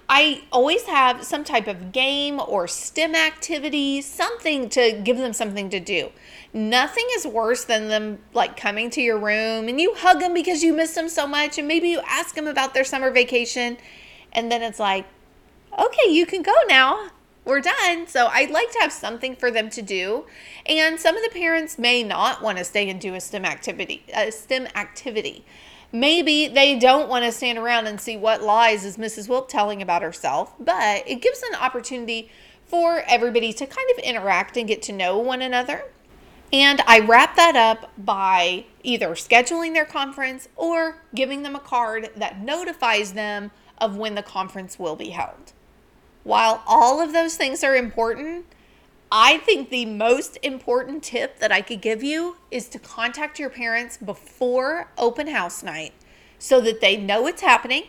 I 0.09 0.45
always 0.51 0.85
have 0.85 1.23
some 1.25 1.45
type 1.45 1.67
of 1.67 1.93
game 1.93 2.41
or 2.41 2.67
STEM 2.67 3.15
activity, 3.15 4.01
something 4.01 4.71
to 4.71 4.99
give 5.05 5.19
them 5.19 5.35
something 5.35 5.69
to 5.69 5.81
do. 5.81 6.11
Nothing 6.53 7.07
is 7.17 7.27
worse 7.27 7.65
than 7.65 7.89
them 7.89 8.19
like 8.33 8.57
coming 8.57 8.91
to 8.91 9.03
your 9.03 9.19
room 9.19 9.69
and 9.69 9.81
you 9.81 9.95
hug 9.95 10.21
them 10.21 10.33
because 10.33 10.63
you 10.63 10.73
miss 10.73 10.95
them 10.95 11.09
so 11.09 11.27
much 11.27 11.59
and 11.59 11.69
maybe 11.69 11.89
you 11.89 12.01
ask 12.07 12.35
them 12.35 12.47
about 12.47 12.75
their 12.75 12.85
summer 12.85 13.11
vacation 13.11 13.77
and 14.33 14.51
then 14.51 14.63
it's 14.63 14.79
like, 14.79 15.07
"Okay, 15.79 16.11
you 16.11 16.27
can 16.27 16.43
go 16.43 16.55
now." 16.69 17.11
we're 17.49 17.61
done. 17.63 18.07
So 18.07 18.27
I'd 18.27 18.51
like 18.51 18.71
to 18.73 18.79
have 18.81 18.93
something 18.93 19.35
for 19.35 19.51
them 19.51 19.71
to 19.71 19.83
do. 19.83 20.27
And 20.67 21.01
some 21.01 21.17
of 21.17 21.23
the 21.23 21.31
parents 21.31 21.79
may 21.79 22.03
not 22.03 22.43
want 22.43 22.59
to 22.59 22.65
stay 22.65 22.89
and 22.89 23.01
do 23.01 23.15
a 23.15 23.21
STEM 23.21 23.47
activity, 23.47 24.05
a 24.15 24.31
STEM 24.31 24.69
activity. 24.75 25.45
Maybe 25.91 26.47
they 26.47 26.79
don't 26.79 27.09
want 27.09 27.25
to 27.25 27.33
stand 27.33 27.59
around 27.59 27.87
and 27.87 27.99
see 27.99 28.19
what 28.19 28.43
lies 28.43 28.85
is 28.85 28.99
Mrs. 28.99 29.29
Wilp 29.29 29.49
telling 29.49 29.81
about 29.81 30.03
herself, 30.03 30.53
but 30.61 31.09
it 31.09 31.23
gives 31.23 31.43
an 31.43 31.55
opportunity 31.55 32.31
for 32.67 33.03
everybody 33.09 33.55
to 33.55 33.67
kind 33.67 33.91
of 33.97 34.05
interact 34.05 34.59
and 34.59 34.69
get 34.69 34.83
to 34.83 34.93
know 34.93 35.17
one 35.17 35.41
another. 35.41 35.85
And 36.53 36.81
I 36.87 37.01
wrap 37.01 37.37
that 37.37 37.57
up 37.57 37.91
by 37.99 38.65
either 38.83 39.09
scheduling 39.11 39.75
their 39.75 39.85
conference 39.85 40.49
or 40.57 41.03
giving 41.15 41.43
them 41.43 41.55
a 41.55 41.61
card 41.61 42.11
that 42.17 42.41
notifies 42.41 43.13
them 43.13 43.51
of 43.77 43.97
when 43.97 44.15
the 44.15 44.23
conference 44.23 44.79
will 44.79 44.97
be 44.97 45.11
held. 45.11 45.53
While 46.25 46.63
all 46.67 47.01
of 47.01 47.13
those 47.13 47.37
things 47.37 47.63
are 47.63 47.77
important, 47.77 48.47
I 49.13 49.39
think 49.39 49.71
the 49.71 49.87
most 49.87 50.39
important 50.43 51.03
tip 51.03 51.39
that 51.39 51.53
I 51.53 51.61
could 51.61 51.81
give 51.81 52.03
you 52.03 52.37
is 52.51 52.69
to 52.71 52.79
contact 52.79 53.39
your 53.39 53.51
parents 53.51 53.97
before 53.97 54.91
open 54.99 55.29
house 55.29 55.63
night 55.63 55.93
so 56.39 56.61
that 56.61 56.81
they 56.81 56.97
know 56.97 57.27
it's 57.27 57.43
happening 57.43 57.85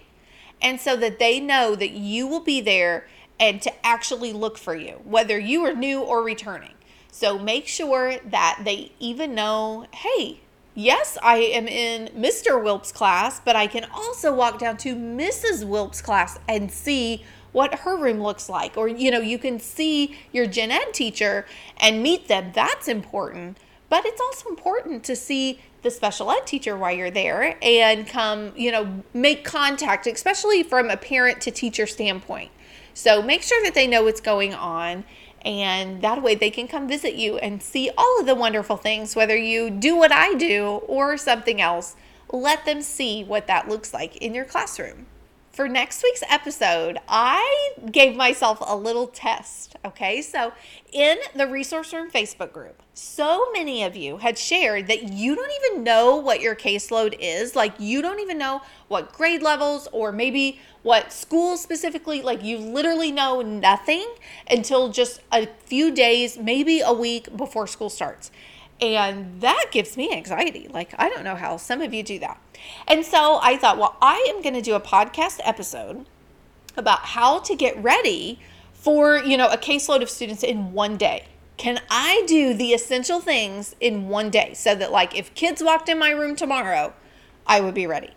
and 0.62 0.80
so 0.80 0.96
that 0.98 1.20
they 1.20 1.40
know 1.40 1.76
that 1.76 1.92
you 1.92 2.28
will 2.28 2.40
be 2.40 2.62
there 2.62 3.08
and 3.40 3.62
to 3.62 3.86
actually 3.86 4.34
look 4.34 4.58
for 4.58 4.76
you, 4.76 5.02
whether 5.04 5.40
you 5.40 5.66
are 5.66 5.74
new 5.74 6.02
or 6.02 6.24
returning. 6.24 6.74
So 7.12 7.38
make 7.38 7.68
sure 7.68 8.18
that 8.20 8.62
they 8.64 8.92
even 9.00 9.36
know 9.36 9.88
hey, 9.94 10.42
yes, 10.76 11.18
I 11.22 11.38
am 11.38 11.68
in 11.68 12.10
Mr. 12.10 12.62
Wilp's 12.64 12.92
class, 12.92 13.40
but 13.40 13.56
I 13.56 13.68
can 13.68 13.86
also 13.94 14.34
walk 14.34 14.60
down 14.60 14.78
to 14.78 14.96
Mrs. 14.96 15.66
Wilp's 15.66 16.02
class 16.02 16.40
and 16.48 16.72
see 16.72 17.24
what 17.52 17.80
her 17.80 17.98
room 17.98 18.22
looks 18.22 18.50
like. 18.50 18.78
Or, 18.78 18.88
you 18.88 19.12
know, 19.12 19.20
you 19.20 19.38
can 19.38 19.60
see 19.60 20.18
your 20.32 20.46
gen 20.46 20.72
ed 20.72 20.94
teacher 20.94 21.46
and 21.78 22.02
meet 22.04 22.28
them. 22.28 22.52
That's 22.54 22.88
important. 22.88 23.58
But 23.90 24.06
it's 24.06 24.22
also 24.22 24.50
important 24.50 25.04
to 25.06 25.16
see 25.16 25.60
the 25.82 25.90
special 25.90 26.30
ed 26.32 26.46
teacher 26.46 26.78
while 26.78 26.96
you're 26.96 27.10
there 27.10 27.58
and 27.62 28.08
come, 28.08 28.54
you 28.56 28.72
know, 28.72 29.04
make 29.14 29.44
contact, 29.44 30.06
especially 30.06 30.62
from 30.62 30.90
a 30.90 30.98
parent 30.98 31.42
to 31.42 31.52
teacher 31.52 31.88
standpoint. 31.88 32.52
So 32.94 33.22
make 33.22 33.42
sure 33.42 33.64
that 33.64 33.74
they 33.74 33.88
know 33.88 34.04
what's 34.04 34.22
going 34.22 34.54
on 34.54 35.06
and 35.44 36.02
that 36.02 36.22
way 36.22 36.36
they 36.36 36.50
can 36.50 36.68
come 36.68 36.88
visit 36.88 37.16
you 37.16 37.38
and 37.38 37.62
see 37.62 37.90
all 37.98 38.20
of 38.20 38.26
the 38.26 38.36
wonderful 38.36 38.78
things, 38.78 39.16
whether 39.16 39.36
you 39.38 39.70
do 39.70 39.96
what 39.96 40.12
I 40.12 40.34
do 40.36 40.82
or 40.88 41.18
something 41.18 41.62
else. 41.62 41.96
Let 42.32 42.66
them 42.66 42.82
see 42.82 43.24
what 43.24 43.48
that 43.48 43.68
looks 43.68 43.94
like 43.94 44.18
in 44.18 44.34
your 44.34 44.46
classroom 44.46 45.08
for 45.60 45.68
next 45.68 46.02
week's 46.04 46.24
episode, 46.30 47.00
I 47.10 47.74
gave 47.92 48.16
myself 48.16 48.60
a 48.66 48.78
little 48.78 49.08
test. 49.08 49.76
Okay, 49.84 50.22
so 50.22 50.54
in 50.94 51.18
the 51.36 51.48
Resource 51.48 51.92
Room 51.94 52.10
Facebook 52.10 52.54
group, 52.54 52.82
so 52.94 53.52
many 53.52 53.84
of 53.84 53.94
you 53.94 54.20
had 54.20 54.38
shared 54.38 54.88
that 54.88 55.12
you 55.12 55.36
don't 55.36 55.52
even 55.62 55.84
know 55.84 56.16
what 56.16 56.40
your 56.40 56.56
caseload 56.56 57.14
is. 57.20 57.58
Like, 57.58 57.74
you 57.78 58.02
don't 58.02 58.22
even 58.22 58.38
know 58.38 58.62
what 58.88 59.12
grade 59.12 59.42
levels 59.42 59.90
or 59.92 60.14
maybe 60.14 60.62
what 60.84 61.12
school 61.12 61.58
specifically, 61.58 62.22
like, 62.22 62.42
you 62.42 62.58
literally 62.58 63.12
know 63.12 63.42
nothing 63.42 64.10
until 64.50 64.88
just 64.88 65.20
a 65.30 65.46
few 65.66 65.92
days, 65.94 66.38
maybe 66.38 66.80
a 66.80 66.94
week 66.94 67.36
before 67.36 67.68
school 67.68 67.90
starts. 67.90 68.32
And 68.80 69.42
that 69.42 69.66
gives 69.72 69.98
me 69.98 70.14
anxiety. 70.14 70.70
Like, 70.70 70.94
I 70.98 71.10
don't 71.10 71.26
know 71.26 71.36
how 71.36 71.58
some 71.58 71.82
of 71.82 71.94
you 71.94 72.02
do 72.02 72.18
that. 72.20 72.40
And 72.88 73.06
so 73.06 73.40
I 73.42 73.58
thought, 73.58 73.78
well, 73.78 73.96
I 74.02 74.26
am 74.30 74.42
going 74.42 74.56
to 74.56 74.62
do 74.62 74.76
a 74.76 74.80
podcast 74.80 75.40
episode 75.44 76.06
about 76.76 77.00
how 77.00 77.40
to 77.40 77.56
get 77.56 77.82
ready 77.82 78.40
for, 78.74 79.18
you 79.18 79.38
know, 79.38 79.48
a 79.50 79.58
caseload 79.58 80.02
of 80.02 80.10
students 80.10 80.44
in 80.44 80.74
one 80.74 80.98
day. 80.98 81.26
Can 81.58 81.82
I 81.90 82.24
do 82.26 82.54
the 82.54 82.74
essential 82.74 83.20
things 83.20 83.76
in 83.82 84.08
one 84.08 84.30
day 84.30 84.54
so 84.54 84.76
that 84.76 84.92
like 84.92 85.18
if 85.18 85.34
kids 85.34 85.62
walked 85.62 85.90
in 85.90 86.00
my 86.00 86.12
room 86.12 86.36
tomorrow, 86.36 86.94
I 87.46 87.60
would 87.60 87.74
be 87.74 87.86
ready? 87.86 88.12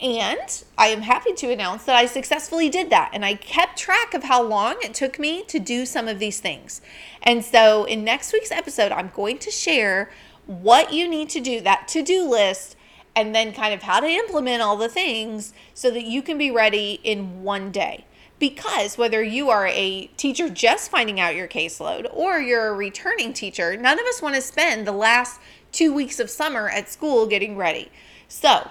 And 0.00 0.64
I 0.76 0.88
am 0.88 1.02
happy 1.02 1.32
to 1.34 1.52
announce 1.52 1.84
that 1.84 1.96
I 1.96 2.06
successfully 2.06 2.68
did 2.68 2.90
that. 2.90 3.10
And 3.12 3.24
I 3.24 3.34
kept 3.34 3.78
track 3.78 4.14
of 4.14 4.24
how 4.24 4.42
long 4.42 4.76
it 4.82 4.94
took 4.94 5.18
me 5.18 5.42
to 5.44 5.58
do 5.58 5.84
some 5.86 6.06
of 6.06 6.18
these 6.18 6.40
things. 6.40 6.80
And 7.22 7.44
so 7.44 7.84
in 7.84 8.04
next 8.04 8.32
week's 8.32 8.52
episode, 8.52 8.92
I'm 8.92 9.10
going 9.14 9.38
to 9.38 9.50
share 9.50 10.10
what 10.46 10.92
you 10.92 11.08
need 11.08 11.28
to 11.30 11.40
do, 11.40 11.60
that 11.60 11.88
to 11.88 12.02
do 12.02 12.28
list, 12.28 12.76
and 13.18 13.34
then 13.34 13.52
kind 13.52 13.74
of 13.74 13.82
how 13.82 13.98
to 13.98 14.06
implement 14.06 14.62
all 14.62 14.76
the 14.76 14.88
things 14.88 15.52
so 15.74 15.90
that 15.90 16.04
you 16.04 16.22
can 16.22 16.38
be 16.38 16.52
ready 16.52 17.00
in 17.02 17.42
one 17.42 17.72
day. 17.72 18.06
Because 18.38 18.96
whether 18.96 19.20
you 19.20 19.50
are 19.50 19.66
a 19.66 20.06
teacher 20.16 20.48
just 20.48 20.88
finding 20.88 21.18
out 21.18 21.34
your 21.34 21.48
caseload 21.48 22.08
or 22.14 22.38
you're 22.38 22.68
a 22.68 22.74
returning 22.74 23.32
teacher, 23.32 23.76
none 23.76 23.98
of 23.98 24.06
us 24.06 24.22
want 24.22 24.36
to 24.36 24.40
spend 24.40 24.86
the 24.86 24.92
last 24.92 25.40
two 25.72 25.92
weeks 25.92 26.20
of 26.20 26.30
summer 26.30 26.68
at 26.68 26.88
school 26.88 27.26
getting 27.26 27.56
ready. 27.56 27.90
So, 28.28 28.70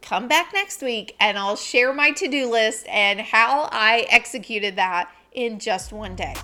come 0.00 0.28
back 0.28 0.54
next 0.54 0.80
week 0.80 1.14
and 1.20 1.36
I'll 1.36 1.54
share 1.54 1.92
my 1.92 2.10
to 2.12 2.26
do 2.26 2.50
list 2.50 2.86
and 2.88 3.20
how 3.20 3.68
I 3.70 4.06
executed 4.08 4.76
that 4.76 5.10
in 5.32 5.58
just 5.58 5.92
one 5.92 6.16
day. 6.16 6.34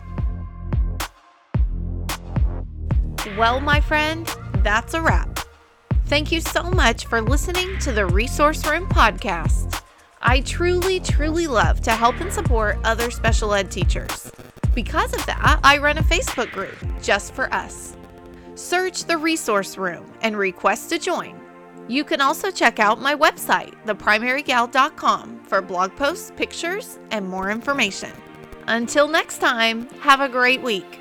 Well, 3.39 3.61
my 3.61 3.81
friend, 3.81 4.27
that's 4.63 4.93
a 4.93 5.01
wrap. 5.01 5.40
Thank 6.11 6.33
you 6.33 6.41
so 6.41 6.65
much 6.65 7.07
for 7.07 7.23
listening 7.23 7.79
to 7.79 7.93
the 7.93 8.05
Resource 8.05 8.67
Room 8.67 8.87
podcast. 8.89 9.83
I 10.21 10.41
truly, 10.41 11.01
truly 11.01 11.47
love 11.47 11.81
to 11.83 11.93
help 11.93 12.21
and 12.21 12.33
support 12.33 12.79
other 12.85 13.11
special 13.11 13.55
ed 13.55 13.71
teachers. 13.71 14.31
Because 14.75 15.15
of 15.15 15.25
that, 15.27 15.61
I 15.63 15.79
run 15.79 15.99
a 15.99 16.03
Facebook 16.03 16.51
group 16.51 16.77
just 17.01 17.33
for 17.33 17.53
us. 17.55 17.97
Search 18.57 19.05
the 19.05 19.17
Resource 19.17 19.79
Room 19.79 20.13
and 20.21 20.37
request 20.37 20.91
to 20.91 20.99
join 20.99 21.41
you 21.91 22.05
can 22.05 22.21
also 22.21 22.53
check 22.53 22.79
out 22.79 23.01
my 23.01 23.17
website, 23.17 23.75
theprimarygal.com, 23.85 25.41
for 25.43 25.61
blog 25.61 25.97
posts, 25.97 26.31
pictures, 26.37 27.01
and 27.11 27.29
more 27.29 27.51
information. 27.51 28.13
Until 28.69 29.09
next 29.09 29.39
time, 29.39 29.89
have 29.99 30.21
a 30.21 30.29
great 30.29 30.63
week. 30.63 31.00